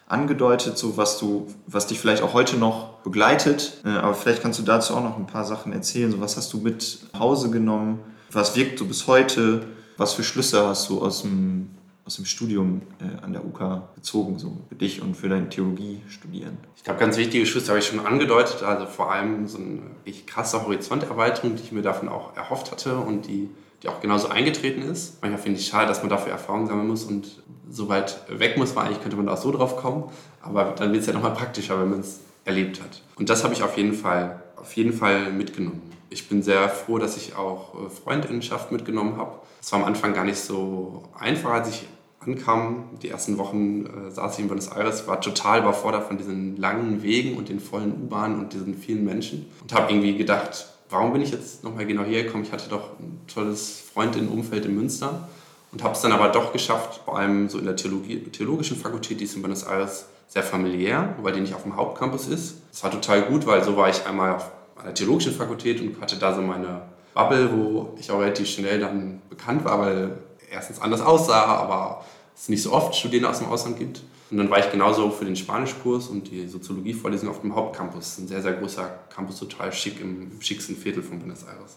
angedeutet, 0.05 0.77
so 0.77 0.97
was 0.97 1.17
du, 1.17 1.47
was 1.65 1.87
dich 1.87 1.99
vielleicht 1.99 2.21
auch 2.21 2.33
heute 2.35 2.57
noch 2.57 2.99
begleitet. 2.99 3.81
Äh, 3.85 3.89
aber 3.89 4.13
vielleicht 4.13 4.43
kannst 4.43 4.59
du 4.59 4.63
dazu 4.63 4.93
auch 4.93 5.03
noch 5.03 5.17
ein 5.17 5.25
paar 5.25 5.45
Sachen 5.45 5.73
erzählen. 5.73 6.11
So 6.11 6.21
was 6.21 6.37
hast 6.37 6.53
du 6.53 6.59
mit 6.59 6.99
nach 7.11 7.21
Hause 7.21 7.49
genommen? 7.49 8.01
Was 8.31 8.55
wirkt 8.55 8.79
du 8.79 8.87
bis 8.87 9.07
heute? 9.07 9.65
Was 9.97 10.13
für 10.13 10.23
Schlüsse 10.23 10.67
hast 10.67 10.91
du 10.91 11.01
aus 11.01 11.23
dem 11.23 11.71
aus 12.05 12.17
dem 12.17 12.25
Studium 12.25 12.81
äh, 12.99 13.23
an 13.23 13.33
der 13.33 13.45
UK 13.45 13.95
gezogen, 13.95 14.37
so 14.37 14.57
für 14.67 14.75
dich 14.75 15.01
und 15.01 15.15
für 15.15 15.29
dein 15.29 15.49
Theologie-Studieren? 15.49 16.57
Ich 16.75 16.83
glaube, 16.83 16.99
ganz 16.99 17.17
wichtige 17.17 17.45
Schlüsse 17.45 17.69
habe 17.69 17.79
ich 17.79 17.85
schon 17.85 17.99
angedeutet. 17.99 18.63
Also 18.63 18.85
vor 18.85 19.11
allem 19.11 19.47
so 19.47 19.57
eine 19.57 19.81
echt 20.05 20.27
krasse 20.27 20.63
Horizonterweiterung, 20.63 21.55
die 21.55 21.63
ich 21.63 21.71
mir 21.71 21.81
davon 21.81 22.09
auch 22.09 22.35
erhofft 22.35 22.71
hatte 22.71 22.97
und 22.97 23.27
die, 23.27 23.49
die 23.81 23.87
auch 23.87 24.01
genauso 24.01 24.27
eingetreten 24.27 24.81
ist. 24.81 25.21
Manchmal 25.21 25.41
finde 25.41 25.59
ich 25.59 25.67
schade, 25.67 25.87
dass 25.87 26.01
man 26.01 26.09
dafür 26.09 26.33
Erfahrung 26.33 26.67
sammeln 26.67 26.87
muss 26.87 27.05
und 27.05 27.41
so 27.69 27.87
weit 27.87 28.21
weg 28.29 28.57
muss 28.57 28.75
man 28.75 28.87
eigentlich, 28.87 29.01
könnte 29.01 29.17
man 29.17 29.29
auch 29.29 29.37
so 29.37 29.51
drauf 29.51 29.77
kommen. 29.77 30.09
Aber 30.41 30.73
dann 30.77 30.91
wird 30.91 31.01
es 31.01 31.07
ja 31.07 31.13
nochmal 31.13 31.33
praktischer, 31.33 31.79
wenn 31.79 31.89
man 31.89 31.99
es 32.01 32.19
erlebt 32.43 32.81
hat. 32.81 33.01
Und 33.15 33.29
das 33.29 33.45
habe 33.45 33.53
ich 33.53 33.63
auf 33.63 33.77
jeden 33.77 33.93
Fall, 33.93 34.43
auf 34.57 34.73
jeden 34.73 34.91
Fall 34.91 35.31
mitgenommen. 35.31 35.92
Ich 36.13 36.29
bin 36.29 36.43
sehr 36.43 36.69
froh, 36.69 36.99
dass 36.99 37.17
ich 37.17 37.35
auch 37.35 37.73
äh, 37.73 37.89
Freundinnenschaft 37.89 38.71
mitgenommen 38.71 39.17
habe. 39.17 39.39
Es 39.59 39.71
war 39.71 39.79
am 39.79 39.85
Anfang 39.85 40.13
gar 40.13 40.25
nicht 40.25 40.37
so 40.37 41.03
einfach, 41.17 41.49
als 41.51 41.69
ich 41.69 41.87
ankam. 42.19 42.85
Die 43.01 43.09
ersten 43.09 43.37
Wochen 43.37 43.85
äh, 43.85 44.11
saß 44.11 44.35
ich 44.35 44.39
in 44.41 44.47
Buenos 44.47 44.67
Aires, 44.67 45.07
war 45.07 45.19
total 45.19 45.61
überfordert 45.61 46.07
von 46.07 46.17
diesen 46.17 46.55
langen 46.57 47.01
Wegen 47.01 47.35
und 47.35 47.49
den 47.49 47.59
vollen 47.59 47.91
U-Bahnen 47.93 48.39
und 48.39 48.53
diesen 48.53 48.75
vielen 48.75 49.03
Menschen 49.03 49.47
und 49.61 49.73
habe 49.73 49.91
irgendwie 49.91 50.15
gedacht, 50.15 50.67
warum 50.89 51.13
bin 51.13 51.21
ich 51.21 51.31
jetzt 51.31 51.63
nochmal 51.63 51.87
genau 51.87 52.03
hier 52.03 52.23
gekommen? 52.23 52.43
Ich 52.43 52.51
hatte 52.51 52.69
doch 52.69 52.99
ein 52.99 53.21
tolles 53.27 53.83
Freundinnenumfeld 53.93 54.65
in 54.65 54.75
Münster 54.75 55.27
und 55.71 55.83
habe 55.83 55.95
es 55.95 56.01
dann 56.01 56.11
aber 56.11 56.29
doch 56.29 56.53
geschafft, 56.53 57.01
vor 57.05 57.17
allem 57.17 57.49
so 57.49 57.57
in 57.57 57.65
der 57.65 57.75
Theologie, 57.75 58.19
theologischen 58.19 58.77
Fakultät, 58.77 59.19
die 59.19 59.23
ist 59.23 59.35
in 59.35 59.41
Buenos 59.41 59.63
Aires 59.63 60.05
sehr 60.27 60.43
familiär, 60.43 61.15
weil 61.21 61.33
die 61.33 61.41
nicht 61.41 61.55
auf 61.55 61.63
dem 61.63 61.75
Hauptcampus 61.75 62.27
ist. 62.27 62.61
Das 62.71 62.83
war 62.83 62.91
total 62.91 63.23
gut, 63.23 63.47
weil 63.47 63.63
so 63.63 63.75
war 63.75 63.89
ich 63.89 64.05
einmal 64.05 64.35
auf 64.35 64.51
einer 64.75 64.93
theologischen 64.93 65.33
Fakultät 65.33 65.81
und 65.81 65.99
hatte 66.01 66.17
da 66.17 66.33
so 66.33 66.41
meine 66.41 66.81
Bubble, 67.13 67.51
wo 67.51 67.95
ich 67.99 68.09
auch 68.11 68.19
relativ 68.19 68.47
schnell 68.47 68.79
dann 68.79 69.21
bekannt 69.29 69.63
war, 69.65 69.79
weil 69.79 70.17
erstens 70.51 70.81
anders 70.81 71.01
aussah, 71.01 71.43
aber 71.45 72.03
es 72.35 72.49
nicht 72.49 72.63
so 72.63 72.71
oft 72.71 72.95
Studierende 72.95 73.29
aus 73.29 73.39
dem 73.39 73.47
Ausland 73.47 73.77
gibt. 73.77 74.01
Und 74.31 74.37
dann 74.37 74.49
war 74.49 74.57
ich 74.57 74.71
genauso 74.71 75.11
für 75.11 75.25
den 75.25 75.35
Spanischkurs 75.35 76.07
und 76.07 76.31
die 76.31 76.47
Soziologievorlesung 76.47 77.29
auf 77.29 77.41
dem 77.41 77.53
Hauptcampus. 77.53 78.17
Ein 78.17 78.27
sehr, 78.27 78.41
sehr 78.41 78.53
großer 78.53 78.89
Campus, 79.13 79.37
total 79.37 79.71
schick 79.71 80.01
im, 80.01 80.31
im 80.31 80.41
schicksten 80.41 80.75
Viertel 80.75 81.03
von 81.03 81.19
Buenos 81.19 81.43
Aires. 81.43 81.75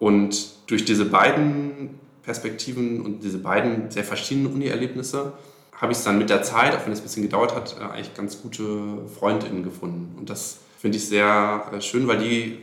Und 0.00 0.54
durch 0.66 0.84
diese 0.84 1.04
beiden 1.04 2.00
Perspektiven 2.24 3.00
und 3.02 3.22
diese 3.22 3.38
beiden 3.38 3.90
sehr 3.90 4.02
verschiedenen 4.02 4.52
Uni-Erlebnisse 4.52 5.34
habe 5.72 5.92
ich 5.92 5.98
es 5.98 6.04
dann 6.04 6.18
mit 6.18 6.30
der 6.30 6.42
Zeit, 6.42 6.74
auch 6.74 6.84
wenn 6.84 6.92
es 6.92 7.00
ein 7.00 7.04
bisschen 7.04 7.22
gedauert 7.22 7.54
hat, 7.54 7.76
äh, 7.78 7.84
eigentlich 7.84 8.14
ganz 8.14 8.42
gute 8.42 9.06
Freundinnen 9.18 9.62
gefunden. 9.62 10.16
Und 10.18 10.30
das 10.30 10.58
finde 10.84 10.98
ich 10.98 11.08
sehr 11.08 11.64
äh, 11.72 11.80
schön, 11.80 12.06
weil 12.06 12.18
die, 12.18 12.58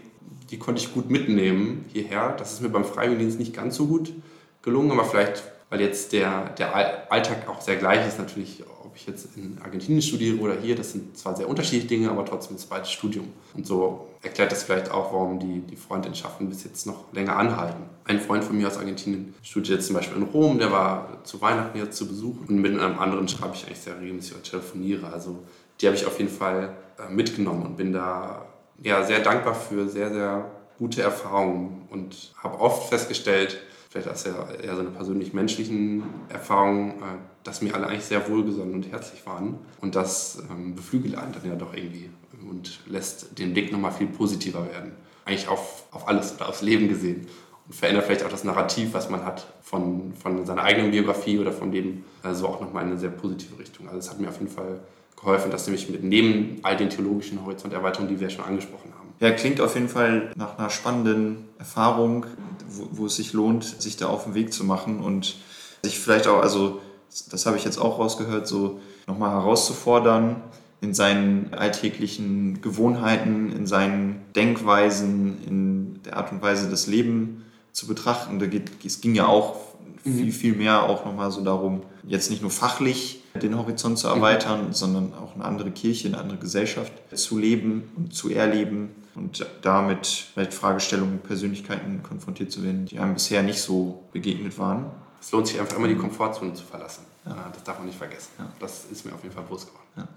die 0.52 0.60
konnte 0.60 0.80
ich 0.80 0.94
gut 0.94 1.10
mitnehmen 1.10 1.86
hierher. 1.92 2.36
Das 2.38 2.54
ist 2.54 2.62
mir 2.62 2.70
beim 2.70 2.86
Freiwilligendienst 2.86 3.40
nicht 3.40 3.52
ganz 3.52 3.76
so 3.76 3.88
gut 3.88 4.14
gelungen, 4.62 4.92
aber 4.92 5.06
vielleicht, 5.06 5.42
weil 5.72 5.82
jetzt 5.82 6.14
der, 6.14 6.50
der 6.50 7.12
Alltag 7.12 7.50
auch 7.50 7.62
sehr 7.62 7.78
gleich 7.78 8.08
ist, 8.08 8.20
natürlich, 8.20 8.64
ob 8.86 8.96
ich 8.96 9.08
jetzt 9.08 9.36
in 9.36 9.58
Argentinien 9.64 10.04
studiere 10.04 10.38
oder 10.38 10.54
hier, 10.62 10.76
das 10.76 10.92
sind 10.92 11.18
zwar 11.18 11.36
sehr 11.36 11.50
unterschiedliche 11.50 11.88
Dinge, 11.88 12.12
aber 12.12 12.24
trotzdem 12.24 12.58
das 12.58 12.68
zweite 12.68 12.88
Studium. 12.88 13.26
Und 13.56 13.66
so 13.66 14.08
erklärt 14.22 14.52
das 14.52 14.62
vielleicht 14.62 14.92
auch, 14.92 15.12
warum 15.12 15.40
die, 15.40 15.62
die 15.62 15.76
Freundschaften 15.76 16.48
bis 16.48 16.64
jetzt 16.64 16.86
noch 16.86 17.12
länger 17.14 17.38
anhalten. 17.38 17.82
Ein 18.04 18.20
Freund 18.20 18.44
von 18.44 18.56
mir 18.56 18.68
aus 18.68 18.78
Argentinien 18.78 19.34
studiert 19.42 19.80
jetzt 19.80 19.88
zum 19.88 19.96
Beispiel 19.96 20.18
in 20.18 20.28
Rom, 20.28 20.60
der 20.60 20.72
war 20.72 21.24
zu 21.24 21.42
Weihnachten 21.42 21.76
jetzt 21.76 21.98
zu 21.98 22.08
Besuch 22.08 22.36
und 22.48 22.62
mit 22.62 22.80
einem 22.80 23.00
anderen 23.00 23.28
schreibe 23.28 23.56
ich 23.56 23.66
eigentlich 23.66 23.80
sehr 23.80 24.00
regelmäßig 24.00 24.34
oder 24.34 24.44
telefoniere. 24.44 25.12
Also 25.12 25.40
die 25.82 25.88
habe 25.88 25.98
ich 25.98 26.06
auf 26.06 26.18
jeden 26.20 26.32
Fall 26.32 26.76
äh, 27.00 27.12
mitgenommen 27.12 27.66
und 27.66 27.78
bin 27.78 27.92
da 27.92 28.46
ja, 28.82 29.04
sehr 29.04 29.20
dankbar 29.20 29.56
für 29.56 29.88
sehr, 29.88 30.12
sehr 30.12 30.50
gute 30.78 31.02
Erfahrungen 31.02 31.88
und 31.90 32.34
habe 32.42 32.60
oft 32.60 32.90
festgestellt, 32.90 33.62
vielleicht 33.90 34.08
aus 34.08 34.26
eher, 34.26 34.48
eher 34.64 34.76
so 34.76 34.82
einer 34.82 34.90
persönlich-menschlichen 34.92 36.04
Erfahrung, 36.30 36.92
äh, 36.92 37.18
dass 37.44 37.62
mir 37.62 37.76
alle 37.76 37.88
eigentlich 37.88 38.06
sehr 38.06 38.28
wohlgesonnen 38.30 38.74
und 38.74 38.92
herzlich 38.92 39.26
waren. 39.26 39.58
Und 39.82 39.96
das 39.96 40.42
ähm, 40.50 40.76
beflügelt 40.76 41.16
einen 41.16 41.34
dann 41.34 41.48
ja 41.48 41.56
doch 41.56 41.74
irgendwie 41.74 42.10
und 42.50 42.80
lässt 42.88 43.38
den 43.38 43.54
Blick 43.54 43.72
nochmal 43.72 43.92
viel 43.92 44.08
positiver 44.08 44.66
werden. 44.72 44.94
Eigentlich 45.26 45.48
auf, 45.48 45.86
auf 45.92 46.08
alles 46.08 46.36
oder 46.36 46.50
aufs 46.50 46.62
Leben 46.62 46.88
gesehen. 46.88 47.28
Und 47.68 47.76
verändert 47.76 48.06
vielleicht 48.06 48.26
auch 48.26 48.30
das 48.30 48.44
Narrativ, 48.44 48.94
was 48.94 49.10
man 49.10 49.24
hat 49.24 49.46
von, 49.62 50.14
von 50.14 50.46
seiner 50.46 50.64
eigenen 50.64 50.92
Biografie 50.92 51.38
oder 51.38 51.52
von 51.52 51.72
dem, 51.72 52.04
also 52.24 52.48
auch 52.48 52.60
nochmal 52.60 52.84
in 52.84 52.92
eine 52.92 53.00
sehr 53.00 53.12
positive 53.12 53.60
Richtung. 53.60 53.88
Also 53.88 54.00
es 54.00 54.10
hat 54.10 54.20
mir 54.20 54.30
auf 54.30 54.40
jeden 54.40 54.52
Fall 54.52 54.80
geholfen, 55.22 55.52
dass 55.52 55.68
nämlich 55.68 55.90
mit 55.90 56.04
neben 56.04 56.60
all 56.64 56.76
den 56.76 56.90
theologischen 56.90 57.44
Horizonterweiterungen, 57.46 58.14
die 58.14 58.20
wir 58.20 58.30
schon 58.30 58.46
angesprochen 58.46 58.92
haben. 58.98 59.10
Ja, 59.20 59.32
klingt 59.32 59.62
auf 59.62 59.76
jeden 59.76 59.90
Fall 59.90 60.32
nach 60.36 60.58
einer 60.58 60.70
spannenden 60.70 61.48
Erfahrung, 61.60 62.26
wo, 62.68 62.88
wo 62.92 63.06
es 63.06 63.16
sich 63.16 63.34
lohnt, 63.34 63.64
sich 63.64 63.98
da 63.98 64.08
auf 64.08 64.24
den 64.24 64.34
Weg 64.34 64.52
zu 64.52 64.64
machen 64.64 65.00
und 65.00 65.38
sich 65.84 66.00
vielleicht 66.00 66.28
auch, 66.28 66.42
also 66.42 66.82
das 67.30 67.46
habe 67.46 67.58
ich 67.58 67.64
jetzt 67.64 67.78
auch 67.78 68.00
rausgehört, 68.00 68.48
so 68.48 68.80
nochmal 69.08 69.32
herauszufordern 69.32 70.38
in 70.82 70.96
seinen 70.96 71.54
alltäglichen 71.54 72.62
Gewohnheiten, 72.62 73.52
in 73.52 73.68
seinen 73.68 74.22
Denkweisen, 74.36 75.38
in 75.46 76.04
der 76.04 76.18
Art 76.18 76.32
und 76.32 76.42
Weise, 76.42 76.70
das 76.70 76.88
Leben 76.88 77.46
zu 77.72 77.86
betrachten. 77.86 78.40
Da 78.40 78.48
geht, 78.48 78.72
es 78.84 79.02
ging 79.02 79.14
ja 79.14 79.28
auch 79.28 79.56
mhm. 80.04 80.18
viel, 80.18 80.32
viel 80.32 80.54
mehr 80.54 80.84
auch 80.84 81.06
nochmal 81.06 81.32
so 81.32 81.44
darum, 81.44 81.84
jetzt 82.04 82.30
nicht 82.30 82.42
nur 82.42 82.52
fachlich 82.52 83.24
den 83.42 83.58
Horizont 83.58 83.98
zu 83.98 84.08
erweitern, 84.08 84.68
mhm. 84.68 84.74
sondern 84.74 85.14
auch 85.14 85.36
eine 85.36 85.46
andere 85.46 85.72
Kirche, 85.72 86.08
eine 86.08 86.18
andere 86.18 86.38
Gesellschaft 86.38 86.92
zu 87.14 87.38
leben 87.38 87.92
und 87.96 88.14
zu 88.14 88.30
erleben 88.30 88.90
und 89.16 89.46
damit 89.62 90.08
vielleicht 90.08 90.54
Fragestellungen, 90.54 91.20
Persönlichkeiten 91.20 92.02
konfrontiert 92.04 92.52
zu 92.52 92.64
werden, 92.64 92.86
die 92.86 93.00
einem 93.00 93.14
bisher 93.14 93.44
nicht 93.44 93.62
so 93.62 94.04
begegnet 94.12 94.58
waren. 94.58 94.86
Es 95.20 95.32
lohnt 95.32 95.48
sich 95.48 95.60
einfach 95.60 95.78
immer, 95.78 95.88
die 95.88 95.96
Komfortzone 95.96 96.54
zu 96.54 96.64
verlassen. 96.64 97.04
Ja. 97.26 97.52
Das 97.54 97.64
darf 97.64 97.78
man 97.78 97.88
nicht 97.88 97.98
vergessen. 97.98 98.30
Ja. 98.40 98.52
Das 98.60 98.86
ist 98.92 99.06
mir 99.06 99.14
auf 99.14 99.22
jeden 99.22 99.36
Fall 99.36 99.44
bewusst 99.44 99.68
geworden. 99.68 99.86
Ja. 99.98 100.08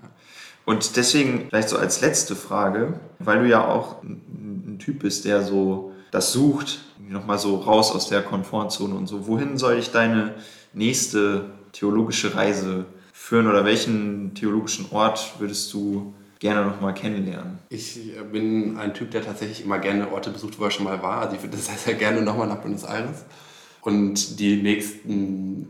Und 0.65 0.97
deswegen 0.97 1.47
vielleicht 1.49 1.69
so 1.69 1.77
als 1.77 2.01
letzte 2.01 2.35
Frage, 2.37 2.99
weil 3.19 3.41
du 3.41 3.49
ja 3.49 3.67
auch 3.67 4.03
ein 4.03 4.79
Typ 4.79 5.01
bist, 5.01 5.27
der 5.27 5.43
so 5.43 5.93
das 6.11 6.33
sucht, 6.33 6.81
nochmal 7.09 7.39
so 7.39 7.57
raus 7.57 7.93
aus 7.93 8.09
der 8.09 8.23
Komfortzone 8.23 8.95
und 8.95 9.07
so. 9.07 9.27
Wohin 9.27 9.59
soll 9.59 9.79
ich 9.79 9.91
deine 9.91 10.35
nächste 10.73 11.51
theologische 11.73 12.35
Reise 12.35 12.87
führen 13.13 13.49
oder 13.49 13.65
welchen 13.65 14.35
theologischen 14.35 14.87
Ort 14.91 15.35
würdest 15.39 15.73
du 15.73 16.15
gerne 16.39 16.67
nochmal 16.67 16.95
kennenlernen? 16.95 17.59
Ich 17.71 17.97
äh, 17.97 18.23
bin 18.23 18.77
ein 18.77 18.93
Typ, 18.95 19.11
der 19.11 19.25
tatsächlich 19.25 19.65
immer 19.65 19.79
gerne 19.79 20.13
Orte 20.13 20.31
besucht, 20.31 20.59
wo 20.59 20.65
er 20.65 20.71
schon 20.71 20.85
mal 20.85 21.03
war. 21.03 21.23
Also 21.23 21.37
ich 21.37 21.43
würde 21.43 21.57
sehr, 21.59 21.77
sehr 21.77 21.95
gerne 21.95 22.23
nochmal 22.23 22.49
nach 22.49 22.59
Buenos 22.59 22.85
Aires. 22.85 23.25
Und 23.81 24.41
die 24.41 24.63
nächsten 24.63 25.69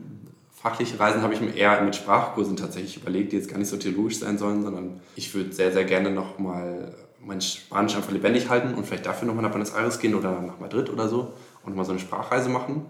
fachlichen 0.53 0.99
Reisen 0.99 1.23
habe 1.23 1.35
ich 1.35 1.41
mir 1.41 1.55
eher 1.55 1.83
mit 1.83 1.95
Sprachkursen 1.95 2.57
tatsächlich 2.57 2.97
überlegt, 2.97 3.33
die 3.33 3.37
jetzt 3.37 3.51
gar 3.51 3.59
nicht 3.59 3.69
so 3.69 3.77
theologisch 3.77 4.21
sein 4.21 4.39
sollen, 4.39 4.63
sondern 4.63 5.01
ich 5.15 5.35
würde 5.35 5.53
sehr, 5.53 5.73
sehr 5.73 5.85
gerne 5.85 6.11
nochmal 6.11 6.95
mein 7.27 7.41
Spanisch 7.41 7.97
einfach 7.97 8.13
lebendig 8.13 8.49
halten 8.49 8.75
und 8.75 8.87
vielleicht 8.87 9.07
dafür 9.07 9.27
nochmal 9.27 9.45
nach 9.45 9.51
Buenos 9.51 9.73
Aires 9.73 9.99
gehen 9.99 10.15
oder 10.15 10.41
nach 10.41 10.59
Madrid 10.59 10.91
oder 10.91 11.09
so 11.09 11.33
und 11.65 11.77
mal 11.77 11.85
so 11.85 11.93
eine 11.93 12.01
Sprachreise 12.01 12.49
machen. 12.49 12.87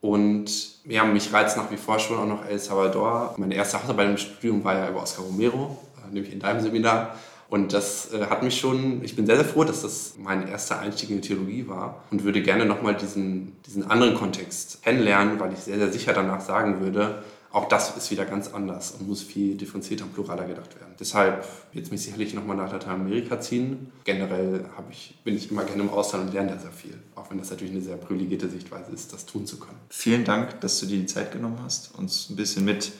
Und 0.00 0.86
ja, 0.86 1.04
mich 1.04 1.32
reizt 1.32 1.56
nach 1.56 1.70
wie 1.70 1.76
vor 1.76 1.98
schon 1.98 2.18
auch 2.18 2.26
noch 2.26 2.46
El 2.46 2.58
Salvador. 2.58 3.34
Meine 3.36 3.54
erste 3.54 3.82
Hausarbeit 3.82 4.08
im 4.08 4.16
Studium 4.16 4.64
war 4.64 4.74
ja 4.74 4.88
über 4.88 5.02
Oscar 5.02 5.24
Romero, 5.24 5.78
äh, 5.98 6.12
nämlich 6.12 6.32
in 6.32 6.40
deinem 6.40 6.60
Seminar. 6.60 7.16
Und 7.50 7.72
das 7.72 8.12
äh, 8.12 8.26
hat 8.26 8.42
mich 8.42 8.58
schon, 8.58 9.04
ich 9.04 9.14
bin 9.14 9.26
sehr, 9.26 9.36
sehr 9.36 9.44
froh, 9.44 9.64
dass 9.64 9.82
das 9.82 10.14
mein 10.18 10.48
erster 10.48 10.78
Einstieg 10.78 11.10
in 11.10 11.20
die 11.20 11.28
Theologie 11.28 11.68
war 11.68 12.04
und 12.10 12.24
würde 12.24 12.40
gerne 12.42 12.64
nochmal 12.64 12.94
diesen, 12.94 13.56
diesen 13.66 13.90
anderen 13.90 14.14
Kontext 14.14 14.82
kennenlernen, 14.82 15.38
weil 15.38 15.52
ich 15.52 15.58
sehr, 15.58 15.76
sehr 15.76 15.92
sicher 15.92 16.14
danach 16.14 16.40
sagen 16.40 16.80
würde, 16.80 17.22
auch 17.52 17.66
das 17.66 17.96
ist 17.96 18.10
wieder 18.10 18.24
ganz 18.24 18.48
anders 18.54 18.92
und 18.92 19.08
muss 19.08 19.22
viel 19.22 19.56
differenzierter 19.56 20.04
und 20.04 20.14
pluraler 20.14 20.46
gedacht 20.46 20.78
werden. 20.78 20.94
Deshalb 21.00 21.44
wird 21.72 21.86
es 21.86 21.90
mich 21.90 22.02
sicherlich 22.02 22.32
nochmal 22.32 22.56
nach 22.56 22.70
Lateinamerika 22.70 23.40
ziehen. 23.40 23.90
Generell 24.04 24.64
ich, 24.90 25.18
bin 25.24 25.36
ich 25.36 25.50
immer 25.50 25.64
gerne 25.64 25.82
im 25.82 25.90
Ausland 25.90 26.28
und 26.28 26.32
lerne 26.32 26.52
da 26.52 26.58
sehr 26.58 26.70
viel. 26.70 26.96
Auch 27.16 27.28
wenn 27.30 27.38
das 27.38 27.50
natürlich 27.50 27.72
eine 27.72 27.82
sehr 27.82 27.96
privilegierte 27.96 28.48
Sichtweise 28.48 28.92
ist, 28.92 29.12
das 29.12 29.26
tun 29.26 29.46
zu 29.46 29.58
können. 29.58 29.78
Vielen 29.88 30.24
Dank, 30.24 30.60
dass 30.60 30.78
du 30.78 30.86
dir 30.86 30.98
die 30.98 31.06
Zeit 31.06 31.32
genommen 31.32 31.58
hast, 31.64 31.92
uns 31.98 32.30
ein 32.30 32.36
bisschen 32.36 32.64
mit 32.64 32.92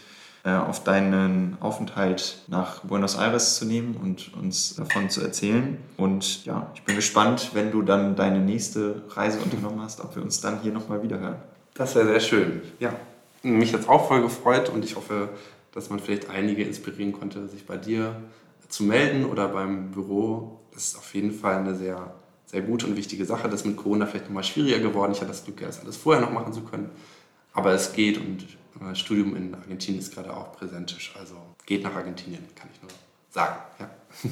äh, 0.43 0.51
auf 0.51 0.83
deinen 0.83 1.57
Aufenthalt 1.61 2.39
nach 2.49 2.81
Buenos 2.81 3.17
Aires 3.17 3.57
zu 3.57 3.67
nehmen 3.67 3.97
und 4.03 4.35
uns 4.35 4.75
davon 4.75 5.11
zu 5.11 5.21
erzählen. 5.21 5.77
Und 5.97 6.45
ja, 6.45 6.73
ich 6.75 6.83
bin 6.83 6.97
gespannt, 6.97 7.51
wenn 7.53 7.71
du 7.71 7.83
dann 7.83 8.17
deine 8.17 8.41
nächste 8.41 9.03
Reise 9.11 9.39
unternommen 9.39 9.81
hast, 9.81 10.01
ob 10.01 10.17
wir 10.17 10.23
uns 10.23 10.41
dann 10.41 10.61
hier 10.61 10.73
nochmal 10.73 11.05
wiederhören. 11.05 11.37
Das 11.75 11.95
wäre 11.95 12.07
sehr 12.07 12.21
schön. 12.21 12.63
Ja, 12.81 12.95
mich 13.43 13.73
jetzt 13.73 13.89
auch 13.89 14.09
voll 14.09 14.23
gefreut 14.23 14.69
und 14.69 14.85
ich 14.85 14.97
hoffe, 14.97 15.31
dass 15.73 15.91
man 15.91 16.01
vielleicht 16.01 16.31
einige 16.31 16.65
inspirieren 16.65 17.13
konnte, 17.13 17.49
sich 17.49 17.67
bei 17.67 17.77
dir 17.77 18.17
zu 18.69 18.85
melden 18.85 19.25
oder 19.25 19.49
beim 19.49 19.91
Büro. 19.91 20.61
Das 20.73 20.85
ist 20.85 20.99
auf 20.99 21.15
jeden 21.15 21.33
Fall 21.33 21.57
eine 21.57 21.75
sehr, 21.75 22.15
sehr 22.47 22.63
gute 22.63 22.87
und 22.87 22.97
wichtige 22.97 23.25
Sache. 23.25 23.49
Das 23.49 23.61
ist 23.61 23.67
mit 23.67 23.77
Corona 23.77 24.07
vielleicht 24.07 24.27
nochmal 24.27 24.45
schwieriger 24.45 24.79
geworden. 24.79 25.13
Ich 25.13 25.19
hatte 25.19 25.31
das 25.31 25.45
Glück, 25.45 25.61
das 25.61 25.81
alles 25.81 25.97
vorher 25.97 26.23
noch 26.23 26.33
machen 26.33 26.53
zu 26.53 26.63
können. 26.63 26.91
Aber 27.53 27.73
es 27.73 27.93
geht 27.93 28.19
und 28.19 28.47
das 28.81 28.99
Studium 28.99 29.37
in 29.37 29.55
Argentinien 29.55 30.01
ist 30.01 30.15
gerade 30.15 30.35
auch 30.35 30.53
präsentisch. 30.53 31.15
Also 31.19 31.35
geht 31.67 31.83
nach 31.83 31.95
Argentinien, 31.95 32.45
kann 32.55 32.69
ich 32.73 32.81
nur 32.83 32.91
sagen. 33.31 33.57
Ja. 33.79 33.91